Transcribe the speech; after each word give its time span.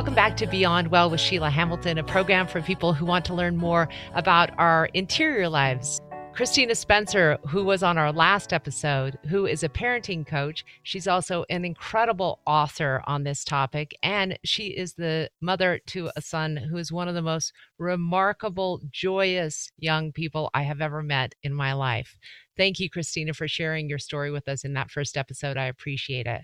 Welcome 0.00 0.14
back 0.14 0.38
to 0.38 0.46
Beyond 0.46 0.88
Well 0.88 1.10
with 1.10 1.20
Sheila 1.20 1.50
Hamilton, 1.50 1.98
a 1.98 2.02
program 2.02 2.46
for 2.46 2.62
people 2.62 2.94
who 2.94 3.04
want 3.04 3.26
to 3.26 3.34
learn 3.34 3.58
more 3.58 3.86
about 4.14 4.48
our 4.56 4.86
interior 4.94 5.46
lives. 5.46 6.00
Cristina 6.32 6.74
Spencer, 6.74 7.36
who 7.46 7.66
was 7.66 7.82
on 7.82 7.98
our 7.98 8.10
last 8.10 8.54
episode, 8.54 9.18
who 9.28 9.44
is 9.44 9.62
a 9.62 9.68
parenting 9.68 10.26
coach. 10.26 10.64
She's 10.84 11.06
also 11.06 11.44
an 11.50 11.66
incredible 11.66 12.40
author 12.46 13.02
on 13.06 13.24
this 13.24 13.44
topic, 13.44 13.94
and 14.02 14.38
she 14.42 14.68
is 14.68 14.94
the 14.94 15.28
mother 15.42 15.78
to 15.88 16.10
a 16.16 16.22
son 16.22 16.56
who 16.56 16.78
is 16.78 16.90
one 16.90 17.08
of 17.08 17.14
the 17.14 17.20
most 17.20 17.52
remarkable, 17.76 18.80
joyous 18.90 19.70
young 19.76 20.12
people 20.12 20.48
I 20.54 20.62
have 20.62 20.80
ever 20.80 21.02
met 21.02 21.34
in 21.42 21.52
my 21.52 21.74
life. 21.74 22.16
Thank 22.56 22.80
you, 22.80 22.88
Cristina, 22.88 23.34
for 23.34 23.48
sharing 23.48 23.90
your 23.90 23.98
story 23.98 24.30
with 24.30 24.48
us 24.48 24.64
in 24.64 24.72
that 24.72 24.90
first 24.90 25.18
episode. 25.18 25.58
I 25.58 25.66
appreciate 25.66 26.26
it. 26.26 26.40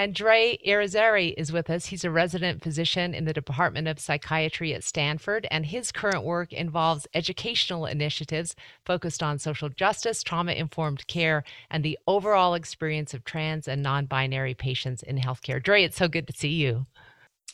And 0.00 0.14
Dre 0.14 0.56
Irizarry 0.66 1.34
is 1.36 1.52
with 1.52 1.68
us. 1.68 1.84
He's 1.84 2.06
a 2.06 2.10
resident 2.10 2.62
physician 2.62 3.12
in 3.12 3.26
the 3.26 3.34
Department 3.34 3.86
of 3.86 4.00
Psychiatry 4.00 4.72
at 4.72 4.82
Stanford, 4.82 5.46
and 5.50 5.66
his 5.66 5.92
current 5.92 6.24
work 6.24 6.54
involves 6.54 7.06
educational 7.12 7.84
initiatives 7.84 8.56
focused 8.86 9.22
on 9.22 9.38
social 9.38 9.68
justice, 9.68 10.22
trauma 10.22 10.52
informed 10.52 11.06
care, 11.06 11.44
and 11.70 11.84
the 11.84 11.98
overall 12.06 12.54
experience 12.54 13.12
of 13.12 13.24
trans 13.24 13.68
and 13.68 13.82
non 13.82 14.06
binary 14.06 14.54
patients 14.54 15.02
in 15.02 15.18
healthcare. 15.18 15.62
Dre, 15.62 15.84
it's 15.84 15.98
so 15.98 16.08
good 16.08 16.26
to 16.28 16.32
see 16.32 16.48
you. 16.48 16.86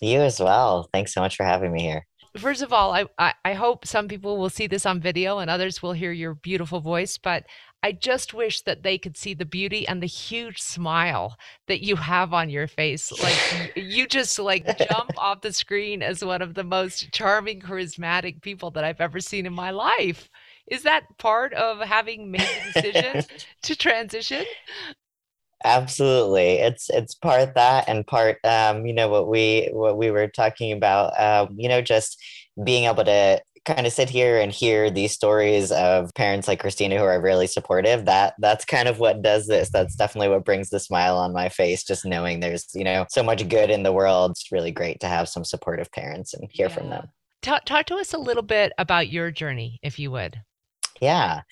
You 0.01 0.21
as 0.21 0.39
well. 0.39 0.89
Thanks 0.93 1.15
so 1.15 1.21
much 1.21 1.37
for 1.37 1.43
having 1.43 1.73
me 1.73 1.83
here 1.83 2.07
first 2.39 2.63
of 2.63 2.73
all, 2.73 2.93
I, 2.93 3.07
I, 3.19 3.35
I 3.45 3.53
hope 3.55 3.87
some 3.87 4.09
people 4.09 4.39
will 4.39 4.51
see 4.51 4.67
this 4.67 4.87
on 4.87 5.01
video 5.01 5.39
and 5.39 5.51
others 5.51 5.83
will 5.83 5.93
hear 5.93 6.13
your 6.13 6.35
beautiful 6.35 6.81
voice. 6.81 7.19
But 7.19 7.45
I 7.87 7.93
just 7.93 8.35
wish 8.35 8.63
that 8.63 8.83
they 8.83 8.99
could 8.99 9.17
see 9.17 9.33
the 9.33 9.45
beauty 9.45 9.87
and 9.87 10.03
the 10.03 10.09
huge 10.09 10.61
smile 10.61 11.37
that 11.69 11.85
you 11.85 11.95
have 11.95 12.35
on 12.35 12.51
your 12.51 12.67
face. 12.67 13.13
Like 13.13 13.45
you 13.77 14.09
just 14.09 14.41
like 14.41 14.75
jump 14.75 15.13
off 15.17 15.43
the 15.43 15.53
screen 15.53 16.03
as 16.03 16.25
one 16.25 16.43
of 16.43 16.55
the 16.55 16.65
most 16.65 17.13
charming, 17.13 17.61
charismatic 17.61 18.43
people 18.43 18.73
that 18.73 18.83
I've 18.83 19.01
ever 19.01 19.21
seen 19.21 19.47
in 19.47 19.53
my 19.53 19.71
life. 19.71 20.29
Is 20.67 20.83
that 20.83 21.05
part 21.19 21.55
of 21.55 21.79
having 21.79 22.33
made 22.33 22.55
the 22.55 22.61
decision 22.61 23.25
to 23.63 23.77
transition? 23.77 24.47
Absolutely, 25.65 26.55
it's 26.59 26.91
it's 26.91 27.15
part 27.15 27.55
that 27.55 27.89
and 27.89 28.07
part 28.07 28.39
um, 28.45 28.85
you 28.87 28.93
know 28.93 29.09
what 29.09 29.29
we 29.29 29.69
what 29.73 29.97
we 29.97 30.11
were 30.11 30.29
talking 30.29 30.73
about. 30.73 31.19
Um, 31.21 31.55
you 31.59 31.69
know, 31.69 31.81
just 31.81 32.19
being 32.65 32.85
able 32.85 33.05
to 33.05 33.41
kind 33.67 33.87
of 33.87 33.93
sit 33.93 34.09
here 34.09 34.39
and 34.39 34.53
hear 34.53 34.91
these 34.91 35.13
stories 35.13 35.73
of 35.73 36.15
parents 36.15 36.49
like 36.49 36.61
Cristina 36.61 36.97
who 36.97 37.05
are 37.05 37.21
really 37.21 37.47
supportive, 37.47 38.05
that 38.05 38.35
that's 38.39 38.65
kind 38.65 38.89
of 38.89 38.99
what 39.01 39.23
does 39.23 39.47
this. 39.47 39.71
That's 39.71 39.97
definitely 39.97 40.29
what 40.29 40.45
brings 40.45 40.71
the 40.71 40.81
smile 40.81 41.19
on 41.19 41.33
my 41.33 41.49
face, 41.49 41.85
just 41.85 42.07
knowing 42.07 42.41
there's, 42.41 42.67
you 42.75 42.85
know, 42.85 43.07
so 43.11 43.23
much 43.23 43.47
good 43.49 43.71
in 43.71 43.83
the 43.83 43.93
world. 43.93 44.31
It's 44.31 44.53
really 44.53 44.71
great 44.71 45.01
to 45.01 45.09
have 45.09 45.29
some 45.29 45.45
supportive 45.45 45.91
parents 45.91 46.33
and 46.33 46.49
hear 46.51 46.69
yeah. 46.69 46.75
from 46.75 46.91
them. 46.91 47.09
Talk, 47.43 47.65
talk 47.65 47.87
to 47.87 47.97
us 47.97 48.15
a 48.15 48.19
little 48.19 48.43
bit 48.43 48.73
about 48.79 49.09
your 49.09 49.31
journey, 49.31 49.79
if 49.83 49.99
you 49.99 50.11
would. 50.13 50.41
Yeah, 51.01 51.43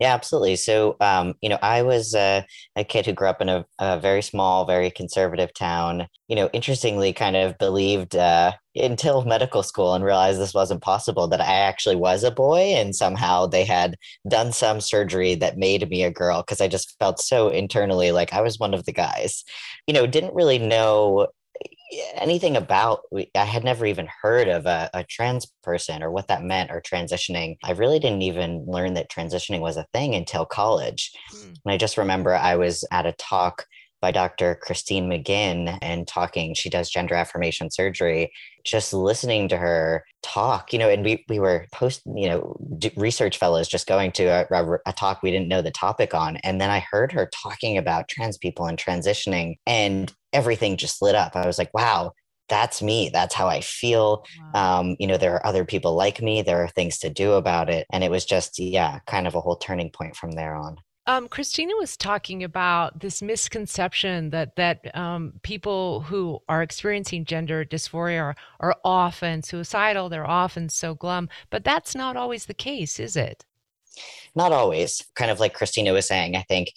yeah, 0.00 0.14
absolutely. 0.14 0.56
So, 0.56 0.96
um, 1.00 1.34
you 1.42 1.48
know, 1.48 1.58
I 1.62 1.82
was 1.82 2.14
a 2.14 2.44
kid 2.88 3.06
who 3.06 3.12
grew 3.12 3.28
up 3.28 3.40
in 3.42 3.48
a, 3.48 3.66
a, 3.78 3.98
very 4.00 4.22
small, 4.22 4.64
very 4.64 4.90
conservative 4.90 5.52
town. 5.54 6.06
You 6.28 6.36
know, 6.36 6.48
interestingly, 6.52 7.12
kind 7.12 7.36
of 7.36 7.58
believed 7.58 8.16
uh, 8.16 8.52
until 8.74 9.24
medical 9.24 9.62
school 9.62 9.94
and 9.94 10.04
realized 10.04 10.40
this 10.40 10.54
wasn't 10.54 10.82
possible 10.82 11.28
that 11.28 11.40
I 11.40 11.54
actually 11.54 11.96
was 11.96 12.24
a 12.24 12.30
boy, 12.30 12.60
and 12.74 12.94
somehow 12.94 13.46
they 13.46 13.64
had 13.64 13.96
done 14.28 14.52
some 14.52 14.80
surgery 14.80 15.34
that 15.36 15.58
made 15.58 15.88
me 15.90 16.02
a 16.02 16.10
girl 16.10 16.42
because 16.42 16.60
I 16.60 16.68
just 16.68 16.96
felt 16.98 17.20
so 17.20 17.48
internally 17.48 18.10
like 18.12 18.32
I 18.32 18.40
was 18.40 18.58
one 18.58 18.74
of 18.74 18.84
the 18.86 18.92
guys. 18.92 19.44
You 19.86 19.94
know, 19.94 20.06
didn't 20.06 20.34
really 20.34 20.58
know 20.58 21.28
anything 22.14 22.56
about 22.56 23.02
i 23.34 23.44
had 23.44 23.64
never 23.64 23.86
even 23.86 24.08
heard 24.22 24.48
of 24.48 24.66
a, 24.66 24.90
a, 24.94 25.04
trans 25.04 25.46
person 25.62 26.02
or 26.02 26.10
what 26.10 26.28
that 26.28 26.42
meant 26.42 26.70
or 26.70 26.80
transitioning 26.80 27.56
i 27.64 27.72
really 27.72 27.98
didn't 27.98 28.22
even 28.22 28.64
learn 28.66 28.94
that 28.94 29.10
transitioning 29.10 29.60
was 29.60 29.76
a 29.76 29.86
thing 29.92 30.14
until 30.14 30.44
college 30.44 31.12
hmm. 31.30 31.48
and 31.48 31.72
i 31.72 31.76
just 31.76 31.98
remember 31.98 32.34
i 32.34 32.56
was 32.56 32.84
at 32.90 33.06
a 33.06 33.12
talk 33.12 33.66
by 34.04 34.10
dr 34.10 34.56
christine 34.56 35.08
mcginn 35.08 35.78
and 35.80 36.06
talking 36.06 36.54
she 36.54 36.68
does 36.68 36.90
gender 36.90 37.14
affirmation 37.14 37.70
surgery 37.70 38.30
just 38.64 38.92
listening 38.92 39.48
to 39.48 39.56
her 39.56 40.04
talk 40.22 40.72
you 40.72 40.78
know 40.78 40.88
and 40.88 41.04
we, 41.04 41.24
we 41.28 41.38
were 41.38 41.66
post 41.72 42.02
you 42.14 42.28
know 42.28 42.56
research 42.96 43.38
fellows 43.38 43.68
just 43.68 43.86
going 43.86 44.12
to 44.12 44.24
a, 44.24 44.78
a, 44.86 44.92
talk 44.92 45.22
we 45.22 45.30
didn't 45.30 45.48
know 45.48 45.62
the 45.62 45.70
topic 45.70 46.14
on 46.14 46.36
and 46.38 46.60
then 46.60 46.70
i 46.70 46.84
heard 46.90 47.12
her 47.12 47.28
talking 47.32 47.78
about 47.78 48.08
trans 48.08 48.36
people 48.36 48.66
and 48.66 48.78
transitioning 48.78 49.56
and 49.66 50.12
everything 50.34 50.76
just 50.76 51.00
lit 51.00 51.14
up. 51.14 51.34
I 51.36 51.46
was 51.46 51.56
like, 51.56 51.72
wow, 51.72 52.12
that's 52.48 52.82
me. 52.82 53.08
That's 53.10 53.34
how 53.34 53.48
I 53.48 53.60
feel. 53.62 54.26
Wow. 54.52 54.80
Um, 54.80 54.96
you 54.98 55.06
know, 55.06 55.16
there 55.16 55.34
are 55.34 55.46
other 55.46 55.64
people 55.64 55.94
like 55.94 56.20
me. 56.20 56.42
There 56.42 56.62
are 56.62 56.68
things 56.68 56.98
to 56.98 57.08
do 57.08 57.32
about 57.32 57.70
it. 57.70 57.86
And 57.90 58.04
it 58.04 58.10
was 58.10 58.26
just, 58.26 58.58
yeah, 58.58 58.98
kind 59.06 59.26
of 59.26 59.34
a 59.34 59.40
whole 59.40 59.56
turning 59.56 59.90
point 59.90 60.16
from 60.16 60.32
there 60.32 60.54
on. 60.54 60.76
Um, 61.06 61.28
Cristina 61.28 61.74
was 61.76 61.96
talking 61.96 62.42
about 62.42 63.00
this 63.00 63.20
misconception 63.20 64.30
that 64.30 64.56
that 64.56 64.94
um, 64.96 65.34
people 65.42 66.00
who 66.00 66.40
are 66.48 66.62
experiencing 66.62 67.26
gender 67.26 67.64
dysphoria 67.64 68.20
are, 68.22 68.36
are 68.60 68.76
often 68.84 69.42
suicidal. 69.42 70.08
They're 70.08 70.26
often 70.26 70.70
so 70.70 70.94
glum, 70.94 71.28
but 71.50 71.62
that's 71.62 71.94
not 71.94 72.16
always 72.16 72.46
the 72.46 72.54
case, 72.54 72.98
is 72.98 73.16
it? 73.16 73.44
Not 74.34 74.52
always. 74.52 75.04
Kind 75.14 75.30
of 75.30 75.40
like 75.40 75.52
Cristina 75.52 75.92
was 75.92 76.06
saying, 76.06 76.36
I 76.36 76.42
think 76.42 76.72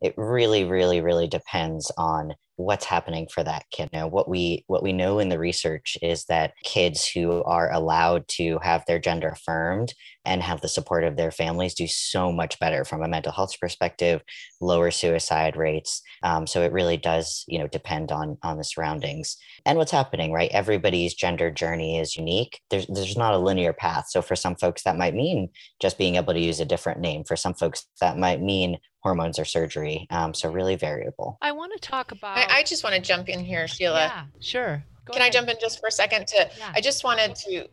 it 0.00 0.14
really, 0.16 0.64
really, 0.64 1.00
really 1.00 1.26
depends 1.26 1.90
on 1.98 2.34
what's 2.56 2.84
happening 2.84 3.26
for 3.32 3.42
that 3.42 3.64
kid 3.70 3.88
now 3.92 4.06
what 4.06 4.28
we 4.28 4.64
what 4.66 4.82
we 4.82 4.92
know 4.92 5.18
in 5.18 5.30
the 5.30 5.38
research 5.38 5.96
is 6.02 6.26
that 6.26 6.52
kids 6.64 7.08
who 7.08 7.42
are 7.44 7.72
allowed 7.72 8.26
to 8.28 8.58
have 8.62 8.84
their 8.86 8.98
gender 8.98 9.28
affirmed 9.28 9.94
and 10.24 10.42
have 10.42 10.60
the 10.60 10.68
support 10.68 11.02
of 11.02 11.16
their 11.16 11.30
families 11.30 11.74
do 11.74 11.86
so 11.86 12.30
much 12.30 12.58
better 12.60 12.84
from 12.84 13.02
a 13.02 13.08
mental 13.08 13.32
health 13.32 13.58
perspective 13.58 14.22
lower 14.60 14.90
suicide 14.90 15.56
rates 15.56 16.02
um, 16.22 16.46
so 16.46 16.62
it 16.62 16.72
really 16.72 16.96
does 16.96 17.44
you 17.48 17.58
know 17.58 17.66
depend 17.68 18.12
on 18.12 18.36
on 18.42 18.58
the 18.58 18.64
surroundings 18.64 19.36
and 19.64 19.78
what's 19.78 19.92
happening 19.92 20.30
right 20.30 20.50
everybody's 20.52 21.14
gender 21.14 21.50
journey 21.50 21.98
is 21.98 22.16
unique 22.16 22.60
there's 22.70 22.86
there's 22.88 23.16
not 23.16 23.34
a 23.34 23.38
linear 23.38 23.72
path 23.72 24.06
so 24.08 24.20
for 24.20 24.36
some 24.36 24.54
folks 24.56 24.82
that 24.82 24.98
might 24.98 25.14
mean 25.14 25.48
just 25.80 25.96
being 25.96 26.16
able 26.16 26.34
to 26.34 26.40
use 26.40 26.60
a 26.60 26.66
different 26.66 27.00
name 27.00 27.24
for 27.24 27.36
some 27.36 27.54
folks 27.54 27.86
that 28.00 28.18
might 28.18 28.42
mean 28.42 28.78
hormones 29.02 29.38
or 29.38 29.44
surgery. 29.44 30.06
Um, 30.10 30.32
so 30.32 30.50
really 30.50 30.76
variable. 30.76 31.38
I 31.42 31.52
want 31.52 31.72
to 31.74 31.80
talk 31.80 32.12
about. 32.12 32.38
I, 32.50 32.58
I, 32.58 32.62
just 32.62 32.84
want 32.84 32.96
to 32.96 33.00
jump 33.00 33.28
in 33.28 33.40
here, 33.40 33.66
Sheila. 33.68 33.98
Yeah, 33.98 34.24
sure. 34.40 34.84
Go 35.04 35.12
Can 35.12 35.22
ahead. 35.22 35.34
I 35.34 35.38
jump 35.38 35.48
in 35.48 35.56
just 35.60 35.80
for 35.80 35.88
a 35.88 35.92
second? 35.92 36.26
To 36.28 36.50
yeah. 36.58 36.72
I 36.74 36.80
just 36.80 37.04
wanted 37.04 37.34
to 37.36 37.68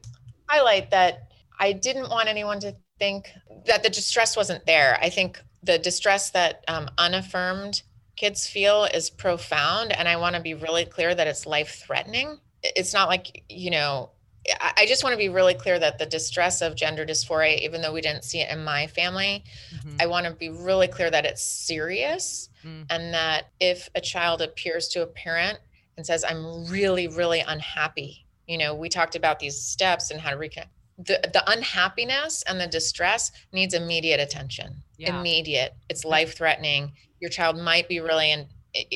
highlight 0.47 0.91
that 0.91 1.29
I 1.59 1.73
didn't 1.73 2.09
want 2.09 2.27
anyone 2.27 2.59
to 2.61 2.75
think 2.97 3.31
that 3.65 3.83
the 3.83 3.89
distress 3.89 4.35
wasn't 4.35 4.65
there. 4.65 4.97
I 5.01 5.09
think 5.09 5.41
the 5.63 5.77
distress 5.77 6.31
that 6.31 6.63
um, 6.67 6.89
unaffirmed 6.97 7.83
kids 8.15 8.47
feel 8.47 8.85
is 8.85 9.09
profound, 9.09 9.91
and 9.91 10.07
I 10.07 10.17
want 10.17 10.35
to 10.35 10.41
be 10.41 10.53
really 10.53 10.85
clear 10.85 11.13
that 11.13 11.27
it's 11.27 11.45
life 11.45 11.83
threatening. 11.85 12.39
It's 12.63 12.93
not 12.93 13.07
like 13.07 13.43
you 13.49 13.71
know 13.71 14.11
I 14.59 14.85
just 14.87 15.03
want 15.03 15.13
to 15.13 15.17
be 15.17 15.29
really 15.29 15.53
clear 15.53 15.79
that 15.79 15.97
the 15.97 16.05
distress 16.05 16.61
of 16.61 16.75
gender 16.75 17.05
dysphoria, 17.05 17.59
even 17.59 17.81
though 17.81 17.93
we 17.93 18.01
didn't 18.01 18.23
see 18.23 18.39
it 18.41 18.49
in 18.51 18.63
my 18.63 18.87
family, 18.87 19.43
mm-hmm. 19.75 19.97
I 19.99 20.05
want 20.07 20.25
to 20.25 20.33
be 20.33 20.49
really 20.49 20.87
clear 20.87 21.11
that 21.11 21.25
it's 21.25 21.43
serious 21.43 22.49
mm. 22.63 22.85
and 22.89 23.13
that 23.13 23.47
if 23.59 23.89
a 23.95 24.01
child 24.01 24.41
appears 24.41 24.87
to 24.89 25.03
a 25.03 25.07
parent 25.07 25.59
and 25.97 26.05
says, 26.05 26.23
I'm 26.23 26.65
really, 26.67 27.07
really 27.07 27.41
unhappy, 27.41 28.25
you 28.47 28.57
know, 28.57 28.73
we 28.73 28.89
talked 28.89 29.15
about 29.15 29.39
these 29.39 29.61
steps 29.61 30.11
and 30.11 30.19
how 30.19 30.31
to 30.31 30.37
reconnect. 30.37 30.67
The, 30.97 31.29
the 31.31 31.43
unhappiness 31.49 32.43
and 32.43 32.59
the 32.59 32.67
distress 32.67 33.31
needs 33.53 33.73
immediate 33.73 34.19
attention. 34.19 34.83
Yeah. 34.97 35.17
Immediate. 35.17 35.73
It's 35.89 36.03
life 36.03 36.35
threatening. 36.35 36.91
Your 37.19 37.29
child 37.29 37.57
might 37.57 37.87
be 37.87 37.99
really 37.99 38.31
in, 38.31 38.47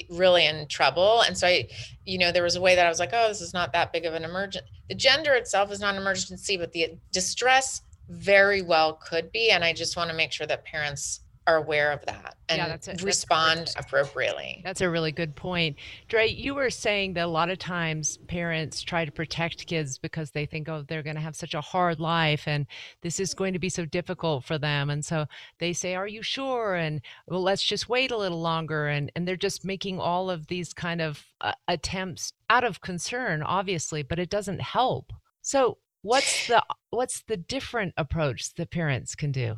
really 0.09 0.45
in 0.45 0.68
trouble. 0.68 1.21
And 1.21 1.38
so 1.38 1.47
I, 1.47 1.68
you 2.06 2.18
know, 2.18 2.31
there 2.31 2.44
was 2.44 2.56
a 2.56 2.62
way 2.62 2.75
that 2.75 2.85
I 2.85 2.89
was 2.89 3.00
like, 3.00 3.12
oh, 3.13 3.27
this 3.27 3.41
is 3.41 3.53
not 3.53 3.74
that 3.74 3.91
big 3.91 4.06
of 4.06 4.13
an 4.13 4.24
emergent. 4.24 4.65
The 4.89 4.95
gender 4.95 5.33
itself 5.33 5.71
is 5.71 5.80
not 5.80 5.95
an 5.95 6.01
emergency, 6.01 6.57
but 6.57 6.71
the 6.71 6.85
uh, 6.85 6.95
distress 7.12 7.81
very 8.09 8.62
well 8.62 8.94
could 8.94 9.31
be. 9.31 9.50
And 9.50 9.63
I 9.63 9.74
just 9.74 9.95
want 9.97 10.09
to 10.09 10.15
make 10.15 10.31
sure 10.31 10.47
that 10.47 10.65
parents 10.65 11.21
are 11.48 11.57
aware 11.57 11.92
of 11.92 12.06
that 12.06 12.36
and 12.50 12.57
yeah, 12.57 12.68
that's 12.68 12.88
a, 12.88 12.95
respond 13.06 13.74
appropriately. 13.78 14.62
That's 14.63 14.81
a 14.81 14.90
really 14.90 15.12
good 15.12 15.36
point. 15.36 15.78
Dre, 16.07 16.28
you 16.30 16.56
were 16.56 16.69
saying 16.69 17.13
that 17.13 17.25
a 17.25 17.28
lot 17.28 17.50
of 17.50 17.57
times 17.57 18.18
parents 18.28 18.81
try 18.81 19.06
to 19.06 19.12
protect 19.12 19.66
kids 19.68 19.98
because 19.98 20.31
they 20.31 20.45
think, 20.45 20.69
oh, 20.69 20.84
they're 20.88 21.04
going 21.04 21.16
to 21.16 21.22
have 21.22 21.36
such 21.36 21.54
a 21.54 21.62
hard 21.62 22.00
life 22.00 22.48
and 22.48 22.66
this 23.01 23.19
is 23.19 23.34
going 23.34 23.54
to 23.54 23.60
be 23.60 23.69
so 23.69 23.86
difficult 23.86 24.44
for 24.44 24.57
them. 24.57 24.90
And 24.90 25.04
so 25.04 25.25
they 25.60 25.74
say, 25.74 25.95
are 25.95 26.07
you 26.07 26.22
sure? 26.22 26.75
And 26.75 27.01
well, 27.28 27.42
let's 27.42 27.63
just 27.63 27.90
wait 27.90 28.12
a 28.12 28.18
little 28.18 28.42
longer. 28.42 28.88
And, 28.88 29.12
and 29.16 29.28
they're 29.28 29.36
just 29.36 29.66
making 29.66 30.00
all 30.00 30.30
of 30.30 30.48
these 30.48 30.74
kind 30.74 31.01
of 31.01 31.25
uh, 31.42 31.54
attempts 31.68 32.34
out 32.50 32.63
of 32.63 32.81
concern, 32.81 33.42
obviously, 33.42 34.04
but 34.04 34.19
it 34.19 34.30
doesn't 34.30 34.62
help. 34.62 35.12
So 35.42 35.78
what's 36.01 36.48
the 36.48 36.63
what's 36.92 37.24
the 37.24 37.38
different 37.38 37.94
approach 37.98 38.54
that 38.56 38.72
parents 38.72 39.16
can 39.16 39.31
do? 39.31 39.56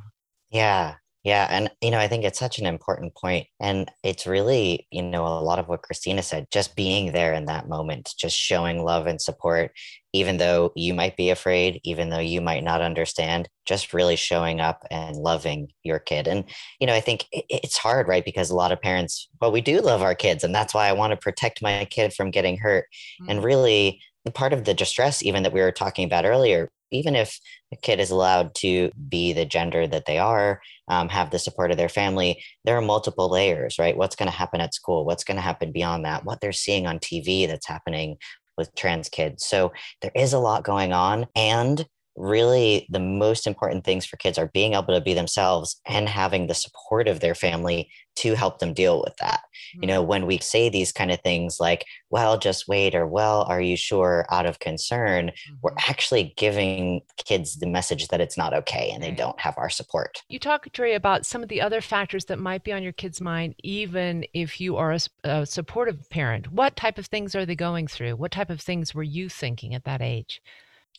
Yeah, 0.49 0.95
Yeah. 1.25 1.47
And, 1.49 1.71
you 1.81 1.89
know, 1.89 1.97
I 1.97 2.07
think 2.07 2.23
it's 2.23 2.37
such 2.37 2.59
an 2.59 2.67
important 2.67 3.15
point. 3.15 3.47
And 3.59 3.91
it's 4.03 4.27
really, 4.27 4.87
you 4.91 5.01
know, 5.01 5.25
a 5.25 5.41
lot 5.41 5.57
of 5.57 5.67
what 5.67 5.81
Cristina 5.81 6.21
said, 6.21 6.45
just 6.51 6.75
being 6.75 7.13
there 7.13 7.33
in 7.33 7.45
that 7.47 7.67
moment, 7.67 8.13
just 8.15 8.37
showing 8.37 8.83
love 8.83 9.07
and 9.07 9.19
support, 9.19 9.71
even 10.13 10.37
though 10.37 10.71
you 10.75 10.93
might 10.93 11.17
be 11.17 11.31
afraid, 11.31 11.81
even 11.83 12.11
though 12.11 12.19
you 12.19 12.41
might 12.41 12.63
not 12.63 12.79
understand, 12.79 13.49
just 13.65 13.91
really 13.91 14.15
showing 14.15 14.61
up 14.61 14.85
and 14.91 15.15
loving 15.15 15.69
your 15.81 15.97
kid. 15.97 16.27
And, 16.27 16.43
you 16.79 16.85
know, 16.85 16.93
I 16.93 17.01
think 17.01 17.25
it's 17.31 17.77
hard, 17.77 18.07
right? 18.07 18.23
Because 18.23 18.51
a 18.51 18.55
lot 18.55 18.71
of 18.71 18.79
parents, 18.79 19.27
well, 19.41 19.51
we 19.51 19.61
do 19.61 19.81
love 19.81 20.03
our 20.03 20.15
kids. 20.15 20.43
And 20.43 20.53
that's 20.53 20.75
why 20.75 20.87
I 20.87 20.93
want 20.93 21.09
to 21.09 21.17
protect 21.17 21.59
my 21.59 21.85
kid 21.85 22.13
from 22.13 22.29
getting 22.29 22.57
hurt. 22.57 22.85
Mm-hmm. 23.19 23.31
And 23.31 23.43
really, 23.43 23.99
part 24.33 24.53
of 24.53 24.63
the 24.63 24.73
distress, 24.73 25.21
even 25.21 25.43
that 25.43 25.53
we 25.53 25.61
were 25.61 25.71
talking 25.71 26.05
about 26.05 26.25
earlier, 26.25 26.69
even 26.91 27.15
if 27.15 27.39
a 27.73 27.75
kid 27.75 27.99
is 27.99 28.11
allowed 28.11 28.53
to 28.55 28.91
be 29.09 29.33
the 29.33 29.45
gender 29.45 29.87
that 29.87 30.05
they 30.05 30.17
are, 30.17 30.61
um, 30.87 31.09
have 31.09 31.31
the 31.31 31.39
support 31.39 31.71
of 31.71 31.77
their 31.77 31.89
family, 31.89 32.43
there 32.63 32.77
are 32.77 32.81
multiple 32.81 33.29
layers, 33.29 33.77
right? 33.79 33.97
What's 33.97 34.15
going 34.15 34.29
to 34.29 34.37
happen 34.37 34.61
at 34.61 34.73
school? 34.73 35.05
What's 35.05 35.23
going 35.23 35.37
to 35.37 35.41
happen 35.41 35.71
beyond 35.71 36.05
that? 36.05 36.25
What 36.25 36.41
they're 36.41 36.51
seeing 36.51 36.87
on 36.87 36.99
TV 36.99 37.47
that's 37.47 37.67
happening 37.67 38.17
with 38.57 38.73
trans 38.75 39.09
kids. 39.09 39.45
So 39.45 39.73
there 40.01 40.11
is 40.15 40.33
a 40.33 40.39
lot 40.39 40.63
going 40.63 40.93
on. 40.93 41.27
And 41.35 41.85
really 42.15 42.87
the 42.89 42.99
most 42.99 43.45
important 43.45 43.83
things 43.83 44.05
for 44.05 44.17
kids 44.17 44.37
are 44.37 44.47
being 44.47 44.73
able 44.73 44.93
to 44.93 45.01
be 45.01 45.13
themselves 45.13 45.81
and 45.85 46.07
having 46.07 46.47
the 46.47 46.53
support 46.53 47.07
of 47.07 47.19
their 47.19 47.35
family 47.35 47.89
to 48.15 48.33
help 48.33 48.59
them 48.59 48.73
deal 48.73 49.01
with 49.01 49.15
that. 49.17 49.41
Mm-hmm. 49.41 49.83
You 49.83 49.87
know, 49.87 50.01
mm-hmm. 50.01 50.09
when 50.09 50.25
we 50.25 50.37
say 50.39 50.69
these 50.69 50.91
kind 50.91 51.11
of 51.11 51.19
things 51.21 51.57
like, 51.59 51.85
well, 52.09 52.37
just 52.37 52.67
wait, 52.67 52.95
or 52.95 53.05
well, 53.05 53.43
are 53.43 53.59
you 53.59 53.75
sure 53.75 54.25
out 54.31 54.45
of 54.45 54.59
concern, 54.59 55.27
mm-hmm. 55.27 55.55
we're 55.61 55.75
actually 55.77 56.33
giving 56.37 57.01
kids 57.17 57.57
the 57.57 57.67
message 57.67 58.07
that 58.07 58.21
it's 58.21 58.37
not 58.37 58.53
okay 58.53 58.91
and 58.93 59.03
right. 59.03 59.09
they 59.09 59.15
don't 59.15 59.39
have 59.39 59.57
our 59.57 59.69
support. 59.69 60.21
You 60.29 60.39
talk, 60.39 60.71
Dre, 60.71 60.93
about 60.93 61.25
some 61.25 61.43
of 61.43 61.49
the 61.49 61.61
other 61.61 61.81
factors 61.81 62.25
that 62.25 62.39
might 62.39 62.63
be 62.63 62.71
on 62.71 62.83
your 62.83 62.93
kid's 62.93 63.19
mind, 63.19 63.55
even 63.63 64.25
if 64.33 64.61
you 64.61 64.77
are 64.77 64.93
a, 64.93 64.99
a 65.25 65.45
supportive 65.45 66.09
parent. 66.09 66.51
What 66.51 66.77
type 66.77 66.97
of 66.97 67.07
things 67.07 67.35
are 67.35 67.45
they 67.45 67.55
going 67.55 67.87
through? 67.87 68.15
What 68.15 68.31
type 68.31 68.49
of 68.49 68.61
things 68.61 68.95
were 68.95 69.03
you 69.03 69.27
thinking 69.27 69.75
at 69.75 69.83
that 69.83 70.01
age? 70.01 70.41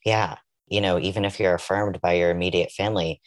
Yeah 0.04 0.36
you 0.68 0.80
know, 0.80 0.98
even 0.98 1.24
if 1.24 1.38
you're 1.38 1.54
affirmed 1.54 2.00
by 2.00 2.14
your 2.14 2.30
immediate 2.30 2.72
family, 2.72 3.20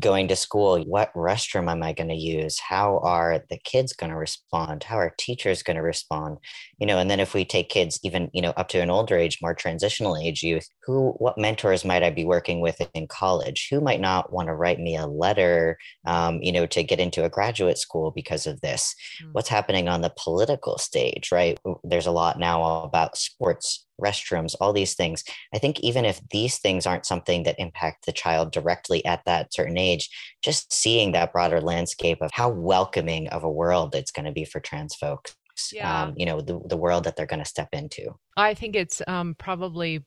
going 0.00 0.28
to 0.28 0.36
school 0.36 0.82
what 0.84 1.12
restroom 1.14 1.70
am 1.70 1.82
i 1.82 1.92
going 1.92 2.08
to 2.08 2.14
use? 2.14 2.58
How 2.58 2.98
are 2.98 3.42
the 3.48 3.58
kids 3.58 3.92
going 3.92 4.10
to 4.10 4.16
respond? 4.16 4.84
How 4.84 4.96
are 4.98 5.14
teachers 5.18 5.62
going 5.62 5.76
to 5.76 5.82
respond? 5.82 6.38
You 6.78 6.86
know 6.86 6.98
and 6.98 7.10
then 7.10 7.20
if 7.20 7.34
we 7.34 7.44
take 7.44 7.68
kids 7.68 7.98
even 8.02 8.30
you 8.32 8.42
know 8.42 8.50
up 8.50 8.68
to 8.68 8.80
an 8.80 8.90
older 8.90 9.16
age 9.16 9.38
more 9.40 9.54
transitional 9.54 10.16
age 10.16 10.42
youth 10.42 10.68
who 10.84 11.12
what 11.18 11.38
mentors 11.38 11.84
might 11.84 12.02
i 12.02 12.10
be 12.10 12.24
working 12.24 12.60
with 12.60 12.80
in 12.94 13.06
college? 13.06 13.68
Who 13.70 13.80
might 13.80 14.00
not 14.00 14.32
want 14.32 14.48
to 14.48 14.54
write 14.54 14.78
me 14.78 14.96
a 14.96 15.06
letter 15.06 15.78
um, 16.06 16.42
you 16.42 16.52
know 16.52 16.66
to 16.66 16.82
get 16.82 17.00
into 17.00 17.24
a 17.24 17.30
graduate 17.30 17.78
school 17.78 18.10
because 18.10 18.46
of 18.46 18.60
this? 18.60 18.94
Mm-hmm. 19.22 19.32
what's 19.32 19.48
happening 19.48 19.88
on 19.88 20.02
the 20.02 20.12
political 20.16 20.78
stage 20.78 21.32
right? 21.32 21.58
There's 21.82 22.06
a 22.06 22.12
lot 22.12 22.38
now 22.38 22.82
about 22.82 23.16
sports 23.16 23.86
restrooms, 24.00 24.54
all 24.60 24.72
these 24.72 24.94
things. 24.94 25.24
I 25.54 25.58
think 25.58 25.80
even 25.80 26.04
if 26.04 26.20
these 26.30 26.58
things 26.58 26.86
aren't 26.86 27.06
something 27.06 27.42
that 27.44 27.58
impact 27.58 28.06
the 28.06 28.12
child 28.12 28.52
directly 28.52 29.04
at 29.04 29.24
that 29.26 29.52
certain 29.54 29.78
age, 29.78 30.08
just 30.42 30.72
seeing 30.72 31.12
that 31.12 31.32
broader 31.32 31.60
landscape 31.60 32.18
of 32.20 32.30
how 32.32 32.48
welcoming 32.48 33.28
of 33.28 33.44
a 33.44 33.50
world 33.50 33.94
it's 33.94 34.12
going 34.12 34.26
to 34.26 34.32
be 34.32 34.44
for 34.44 34.60
trans 34.60 34.94
folks. 34.94 35.34
Yeah. 35.72 36.02
Um, 36.02 36.14
you 36.16 36.26
know, 36.26 36.40
the, 36.40 36.60
the 36.66 36.76
world 36.76 37.04
that 37.04 37.16
they're 37.16 37.26
going 37.26 37.42
to 37.42 37.48
step 37.48 37.68
into. 37.72 38.14
I 38.36 38.54
think 38.54 38.74
it's 38.74 39.02
um, 39.06 39.34
probably 39.38 40.02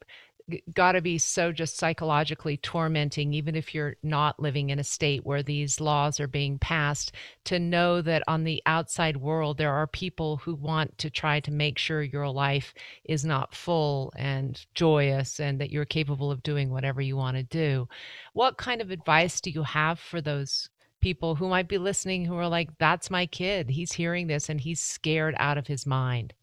got 0.74 0.92
to 0.92 1.02
be 1.02 1.18
so 1.18 1.52
just 1.52 1.78
psychologically 1.78 2.58
tormenting, 2.58 3.34
even 3.34 3.56
if 3.56 3.74
you're 3.74 3.96
not 4.04 4.40
living 4.40 4.70
in 4.70 4.80
a 4.80 4.84
state 4.84 5.26
where 5.26 5.42
these 5.42 5.82
laws 5.82 6.20
are 6.20 6.28
being 6.28 6.60
passed, 6.60 7.14
to 7.46 7.58
know 7.58 8.02
that 8.02 8.24
on 8.28 8.44
the 8.44 8.62
outside 8.66 9.18
world, 9.18 9.58
there 9.58 9.74
are 9.74 9.88
people 9.88 10.38
who 10.38 10.54
want 10.56 10.98
to 11.00 11.10
try 11.10 11.40
to 11.40 11.52
make 11.52 11.78
sure 11.78 12.04
your 12.04 12.30
life 12.30 12.74
is 13.06 13.26
not 13.26 13.56
full 13.56 14.14
and 14.16 14.66
joyous 14.76 15.40
and 15.40 15.60
that 15.60 15.72
you're 15.72 15.86
capable 15.86 16.32
of 16.32 16.44
doing 16.44 16.70
whatever 16.70 17.02
you 17.02 17.18
want 17.18 17.38
to 17.38 17.44
do. 17.44 17.88
What 18.34 18.58
kind 18.58 18.82
of 18.82 18.92
advice 18.92 19.42
do 19.42 19.50
you 19.50 19.64
have 19.64 20.00
for 20.00 20.22
those 20.22 20.70
people 21.02 21.36
who 21.36 21.48
might 21.48 21.68
be 21.68 21.78
listening 21.78 22.26
who 22.26 22.36
are 22.36 22.48
like, 22.48 22.70
that's 22.78 23.10
my 23.10 23.26
kid. 23.26 23.70
He's 23.70 23.94
hearing 23.94 24.28
this 24.28 24.50
and 24.50 24.62
he's 24.62 24.80
scared 24.80 25.36
out 25.38 25.58
of 25.58 25.68
his 25.68 25.86
mind? 25.86 26.34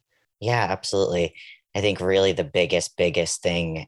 Yeah, 0.41 0.67
absolutely. 0.69 1.35
I 1.75 1.81
think 1.81 2.01
really 2.01 2.33
the 2.33 2.45
biggest, 2.45 2.97
biggest 2.97 3.43
thing 3.43 3.87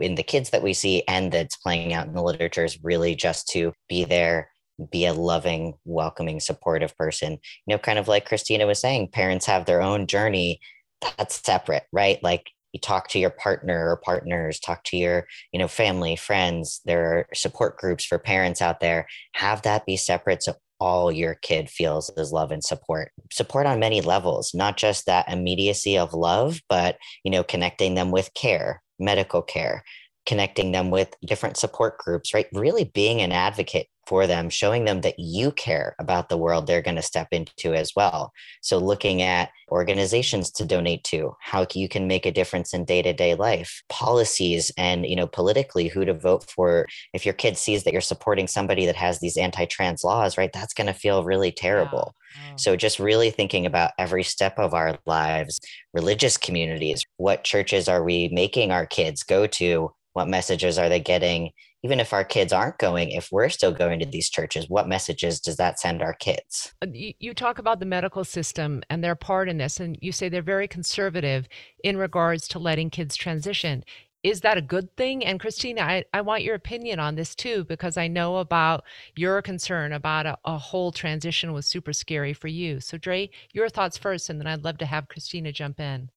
in 0.00 0.14
the 0.14 0.22
kids 0.22 0.50
that 0.50 0.62
we 0.62 0.72
see 0.72 1.02
and 1.06 1.30
that's 1.30 1.56
playing 1.56 1.92
out 1.92 2.06
in 2.06 2.14
the 2.14 2.22
literature 2.22 2.64
is 2.64 2.82
really 2.82 3.14
just 3.14 3.48
to 3.48 3.72
be 3.88 4.04
there, 4.04 4.50
be 4.90 5.04
a 5.04 5.12
loving, 5.12 5.74
welcoming, 5.84 6.40
supportive 6.40 6.96
person. 6.96 7.32
You 7.66 7.74
know, 7.74 7.78
kind 7.78 7.98
of 7.98 8.08
like 8.08 8.26
Cristina 8.26 8.66
was 8.66 8.80
saying, 8.80 9.10
parents 9.12 9.46
have 9.46 9.66
their 9.66 9.82
own 9.82 10.06
journey 10.06 10.60
that's 11.00 11.44
separate, 11.44 11.84
right? 11.92 12.22
Like 12.22 12.46
you 12.72 12.80
talk 12.80 13.08
to 13.08 13.18
your 13.18 13.30
partner 13.30 13.90
or 13.90 13.96
partners, 13.96 14.60
talk 14.60 14.84
to 14.84 14.96
your, 14.96 15.26
you 15.52 15.58
know, 15.58 15.68
family, 15.68 16.16
friends. 16.16 16.80
There 16.84 17.04
are 17.04 17.26
support 17.34 17.78
groups 17.78 18.04
for 18.04 18.18
parents 18.18 18.60
out 18.60 18.80
there. 18.80 19.06
Have 19.34 19.62
that 19.62 19.86
be 19.86 19.96
separate 19.96 20.42
so 20.42 20.54
all 20.80 21.10
your 21.10 21.34
kid 21.34 21.68
feels 21.68 22.10
is 22.16 22.32
love 22.32 22.50
and 22.50 22.64
support 22.64 23.12
support 23.32 23.66
on 23.66 23.80
many 23.80 24.00
levels 24.00 24.52
not 24.54 24.76
just 24.76 25.06
that 25.06 25.28
immediacy 25.28 25.98
of 25.98 26.14
love 26.14 26.60
but 26.68 26.96
you 27.24 27.30
know 27.30 27.42
connecting 27.42 27.94
them 27.94 28.10
with 28.10 28.32
care 28.34 28.82
medical 28.98 29.42
care 29.42 29.82
connecting 30.28 30.72
them 30.72 30.90
with 30.90 31.16
different 31.24 31.56
support 31.56 31.96
groups 31.98 32.34
right 32.34 32.46
really 32.52 32.84
being 32.84 33.22
an 33.22 33.32
advocate 33.32 33.88
for 34.08 34.26
them, 34.26 34.48
showing 34.48 34.86
them 34.86 35.02
that 35.02 35.18
you 35.18 35.52
care 35.52 35.94
about 35.98 36.30
the 36.30 36.36
world 36.38 36.66
they're 36.66 36.80
going 36.80 36.96
to 36.96 37.02
step 37.02 37.28
into 37.30 37.74
as 37.74 37.92
well. 37.94 38.32
So, 38.62 38.78
looking 38.78 39.20
at 39.20 39.50
organizations 39.70 40.50
to 40.52 40.64
donate 40.64 41.04
to, 41.04 41.36
how 41.40 41.66
you 41.74 41.90
can 41.90 42.06
make 42.06 42.24
a 42.24 42.32
difference 42.32 42.72
in 42.72 42.86
day 42.86 43.02
to 43.02 43.12
day 43.12 43.34
life, 43.34 43.82
policies, 43.90 44.72
and 44.78 45.04
you 45.04 45.14
know, 45.14 45.26
politically, 45.26 45.88
who 45.88 46.06
to 46.06 46.14
vote 46.14 46.44
for. 46.48 46.86
If 47.12 47.26
your 47.26 47.34
kid 47.34 47.58
sees 47.58 47.84
that 47.84 47.92
you're 47.92 48.00
supporting 48.00 48.46
somebody 48.48 48.86
that 48.86 48.96
has 48.96 49.20
these 49.20 49.36
anti 49.36 49.66
trans 49.66 50.02
laws, 50.02 50.38
right, 50.38 50.52
that's 50.54 50.74
going 50.74 50.86
to 50.86 50.94
feel 50.94 51.22
really 51.22 51.52
terrible. 51.52 52.14
So, 52.56 52.76
just 52.76 52.98
really 52.98 53.30
thinking 53.30 53.66
about 53.66 53.92
every 53.98 54.22
step 54.22 54.58
of 54.58 54.72
our 54.72 54.98
lives, 55.04 55.60
religious 55.92 56.38
communities, 56.38 57.04
what 57.18 57.44
churches 57.44 57.88
are 57.88 58.02
we 58.02 58.28
making 58.28 58.72
our 58.72 58.86
kids 58.86 59.22
go 59.22 59.46
to? 59.46 59.92
What 60.18 60.26
messages 60.26 60.78
are 60.78 60.88
they 60.88 60.98
getting? 60.98 61.52
even 61.84 62.00
if 62.00 62.12
our 62.12 62.24
kids 62.24 62.52
aren't 62.52 62.78
going, 62.78 63.10
if 63.10 63.30
we're 63.30 63.48
still 63.48 63.72
going 63.72 64.00
to 64.00 64.06
these 64.06 64.28
churches, 64.28 64.68
what 64.68 64.88
messages 64.88 65.40
does 65.40 65.56
that 65.56 65.78
send 65.78 66.02
our 66.02 66.14
kids? 66.14 66.72
Uh, 66.82 66.86
you 66.92 67.32
talk 67.32 67.58
about 67.58 67.78
the 67.78 67.86
medical 67.86 68.24
system 68.24 68.82
and 68.90 69.02
their 69.02 69.14
part 69.14 69.48
in 69.48 69.58
this, 69.58 69.78
and 69.78 69.96
you 70.00 70.10
say 70.10 70.28
they're 70.28 70.42
very 70.42 70.66
conservative 70.66 71.46
in 71.84 71.96
regards 71.96 72.48
to 72.48 72.58
letting 72.58 72.90
kids 72.90 73.14
transition. 73.14 73.84
Is 74.24 74.40
that 74.40 74.58
a 74.58 74.62
good 74.62 74.96
thing? 74.96 75.24
And 75.24 75.38
Cristina, 75.38 75.82
I, 75.82 76.04
I 76.12 76.22
want 76.22 76.42
your 76.42 76.56
opinion 76.56 76.98
on 76.98 77.14
this 77.14 77.36
too, 77.36 77.62
because 77.64 77.96
I 77.96 78.08
know 78.08 78.38
about 78.38 78.82
your 79.14 79.40
concern 79.40 79.92
about 79.92 80.26
a, 80.26 80.36
a 80.44 80.58
whole 80.58 80.90
transition 80.90 81.52
was 81.52 81.66
super 81.66 81.92
scary 81.92 82.32
for 82.32 82.48
you. 82.48 82.80
So, 82.80 82.98
Dre, 82.98 83.30
your 83.52 83.68
thoughts 83.68 83.96
first, 83.96 84.28
and 84.28 84.40
then 84.40 84.48
I'd 84.48 84.64
love 84.64 84.78
to 84.78 84.86
have 84.86 85.06
Cristina 85.06 85.52
jump 85.52 85.78
in. 85.78 86.10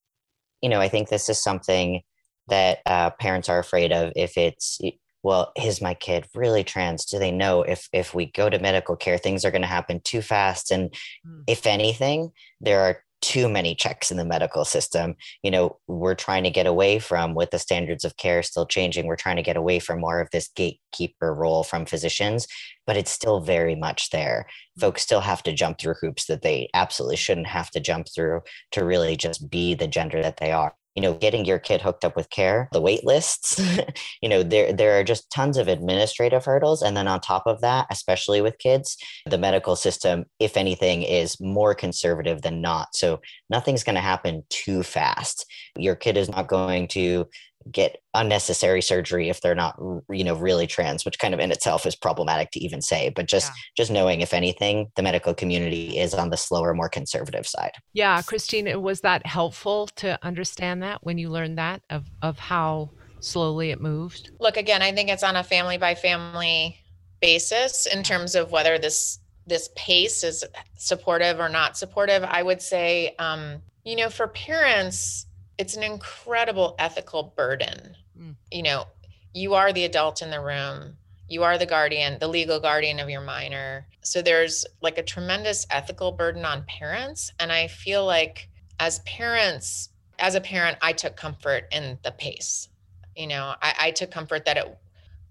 You 0.60 0.70
know, 0.70 0.80
I 0.80 0.88
think 0.88 1.08
this 1.08 1.28
is 1.28 1.40
something 1.40 2.02
that 2.48 2.78
uh, 2.86 3.10
parents 3.10 3.48
are 3.48 3.58
afraid 3.58 3.92
of 3.92 4.12
if 4.16 4.36
it's 4.36 4.80
well 5.22 5.52
is 5.56 5.80
my 5.80 5.94
kid 5.94 6.26
really 6.34 6.64
trans? 6.64 7.04
Do 7.04 7.18
they 7.18 7.30
know 7.30 7.62
if 7.62 7.88
if 7.92 8.14
we 8.14 8.26
go 8.26 8.50
to 8.50 8.58
medical 8.58 8.96
care 8.96 9.18
things 9.18 9.44
are 9.44 9.50
going 9.50 9.62
to 9.62 9.68
happen 9.68 10.00
too 10.04 10.22
fast? 10.22 10.70
And 10.70 10.90
mm. 11.26 11.44
if 11.46 11.66
anything 11.66 12.32
there 12.60 12.80
are 12.80 13.02
too 13.22 13.48
many 13.48 13.74
checks 13.74 14.10
in 14.10 14.16
the 14.16 14.24
medical 14.24 14.64
system. 14.64 15.14
You 15.42 15.50
know 15.52 15.78
we're 15.86 16.16
trying 16.16 16.42
to 16.42 16.50
get 16.50 16.66
away 16.66 16.98
from 16.98 17.34
with 17.34 17.52
the 17.52 17.58
standards 17.58 18.04
of 18.04 18.16
care 18.16 18.42
still 18.42 18.66
changing 18.66 19.06
we're 19.06 19.16
trying 19.16 19.36
to 19.36 19.42
get 19.42 19.56
away 19.56 19.78
from 19.78 20.00
more 20.00 20.20
of 20.20 20.28
this 20.30 20.50
gatekeeper 20.54 21.32
role 21.32 21.62
from 21.62 21.86
physicians 21.86 22.46
but 22.86 22.96
it's 22.96 23.12
still 23.12 23.40
very 23.40 23.76
much 23.76 24.10
there. 24.10 24.46
Mm. 24.76 24.80
folks 24.80 25.02
still 25.02 25.20
have 25.20 25.42
to 25.44 25.52
jump 25.52 25.78
through 25.78 25.94
hoops 26.00 26.26
that 26.26 26.42
they 26.42 26.68
absolutely 26.74 27.16
shouldn't 27.16 27.46
have 27.46 27.70
to 27.70 27.80
jump 27.80 28.08
through 28.12 28.42
to 28.72 28.84
really 28.84 29.16
just 29.16 29.48
be 29.48 29.74
the 29.74 29.86
gender 29.86 30.20
that 30.20 30.38
they 30.38 30.50
are 30.50 30.74
you 30.94 31.02
know 31.02 31.14
getting 31.14 31.44
your 31.44 31.58
kid 31.58 31.80
hooked 31.80 32.04
up 32.04 32.16
with 32.16 32.30
care 32.30 32.68
the 32.72 32.80
wait 32.80 33.04
lists 33.04 33.60
you 34.22 34.28
know 34.28 34.42
there 34.42 34.72
there 34.72 34.98
are 34.98 35.04
just 35.04 35.30
tons 35.30 35.56
of 35.56 35.68
administrative 35.68 36.44
hurdles. 36.44 36.82
And 36.82 36.96
then 36.96 37.08
on 37.08 37.20
top 37.20 37.44
of 37.46 37.60
that 37.60 37.86
especially 37.90 38.40
with 38.40 38.58
kids 38.58 38.96
the 39.26 39.38
medical 39.38 39.76
system 39.76 40.24
if 40.38 40.56
anything 40.56 41.02
is 41.02 41.40
more 41.40 41.74
conservative 41.74 42.42
than 42.42 42.60
not. 42.60 42.94
So 42.94 43.20
nothing's 43.50 43.84
going 43.84 43.94
to 43.94 44.00
happen 44.00 44.44
too 44.50 44.82
fast. 44.82 45.46
Your 45.76 45.94
kid 45.94 46.16
is 46.16 46.28
not 46.28 46.48
going 46.48 46.88
to 46.88 47.28
get 47.70 47.98
unnecessary 48.14 48.82
surgery 48.82 49.28
if 49.28 49.40
they're 49.40 49.54
not 49.54 49.78
you 50.10 50.24
know 50.24 50.34
really 50.34 50.66
trans 50.66 51.04
which 51.04 51.18
kind 51.18 51.34
of 51.34 51.40
in 51.40 51.50
itself 51.50 51.86
is 51.86 51.96
problematic 51.96 52.50
to 52.50 52.60
even 52.60 52.80
say 52.82 53.10
but 53.14 53.26
just 53.26 53.50
yeah. 53.50 53.54
just 53.76 53.90
knowing 53.90 54.20
if 54.20 54.34
anything 54.34 54.90
the 54.96 55.02
medical 55.02 55.34
community 55.34 55.98
is 55.98 56.14
on 56.14 56.30
the 56.30 56.36
slower 56.36 56.74
more 56.74 56.88
conservative 56.88 57.46
side. 57.46 57.72
Yeah 57.92 58.22
christine 58.22 58.80
was 58.82 59.00
that 59.02 59.26
helpful 59.26 59.86
to 59.96 60.18
understand 60.24 60.82
that 60.82 61.04
when 61.04 61.18
you 61.18 61.30
learned 61.30 61.58
that 61.58 61.82
of 61.90 62.04
of 62.22 62.38
how 62.38 62.90
slowly 63.20 63.70
it 63.70 63.80
moved? 63.80 64.30
Look 64.40 64.56
again 64.56 64.82
i 64.82 64.92
think 64.92 65.08
it's 65.08 65.22
on 65.22 65.36
a 65.36 65.44
family 65.44 65.78
by 65.78 65.94
family 65.94 66.78
basis 67.20 67.86
in 67.86 68.02
terms 68.02 68.34
of 68.34 68.50
whether 68.50 68.78
this 68.78 69.20
this 69.46 69.70
pace 69.76 70.22
is 70.22 70.44
supportive 70.76 71.40
or 71.40 71.48
not 71.48 71.76
supportive, 71.76 72.22
I 72.22 72.42
would 72.42 72.62
say, 72.62 73.14
um, 73.18 73.62
you 73.84 73.96
know, 73.96 74.08
for 74.08 74.28
parents, 74.28 75.26
it's 75.58 75.76
an 75.76 75.82
incredible 75.82 76.74
ethical 76.78 77.34
burden. 77.36 77.96
Mm. 78.18 78.36
You 78.50 78.62
know, 78.62 78.86
you 79.32 79.54
are 79.54 79.72
the 79.72 79.84
adult 79.84 80.22
in 80.22 80.30
the 80.30 80.40
room, 80.40 80.96
you 81.28 81.42
are 81.42 81.56
the 81.56 81.66
guardian, 81.66 82.18
the 82.18 82.28
legal 82.28 82.60
guardian 82.60 83.00
of 83.00 83.08
your 83.08 83.22
minor. 83.22 83.86
So 84.02 84.20
there's 84.20 84.66
like 84.82 84.98
a 84.98 85.02
tremendous 85.02 85.66
ethical 85.70 86.12
burden 86.12 86.44
on 86.44 86.64
parents. 86.64 87.32
And 87.40 87.50
I 87.50 87.68
feel 87.68 88.04
like 88.04 88.50
as 88.78 88.98
parents, 89.00 89.88
as 90.18 90.34
a 90.34 90.40
parent, 90.40 90.76
I 90.82 90.92
took 90.92 91.16
comfort 91.16 91.64
in 91.72 91.98
the 92.02 92.12
pace. 92.12 92.68
You 93.16 93.28
know, 93.28 93.54
I, 93.62 93.74
I 93.80 93.90
took 93.92 94.10
comfort 94.10 94.44
that 94.44 94.58
it 94.58 94.78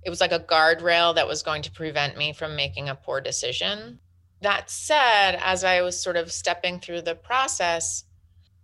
it 0.04 0.10
was 0.10 0.22
like 0.22 0.32
a 0.32 0.40
guardrail 0.40 1.13
that 1.13 1.28
was 1.28 1.44
going 1.44 1.62
to 1.62 1.72
prevent 1.72 2.18
me 2.18 2.34
from 2.34 2.56
making 2.56 2.90
a 2.90 2.96
poor 2.96 3.22
decision. 3.22 4.00
That 4.42 4.72
said, 4.72 5.38
as 5.44 5.63
I 5.63 5.82
was 5.82 6.01
sort 6.01 6.18
of 6.18 6.32
stepping 6.32 6.80
through 6.80 7.04
the 7.04 7.13
process, 7.13 8.06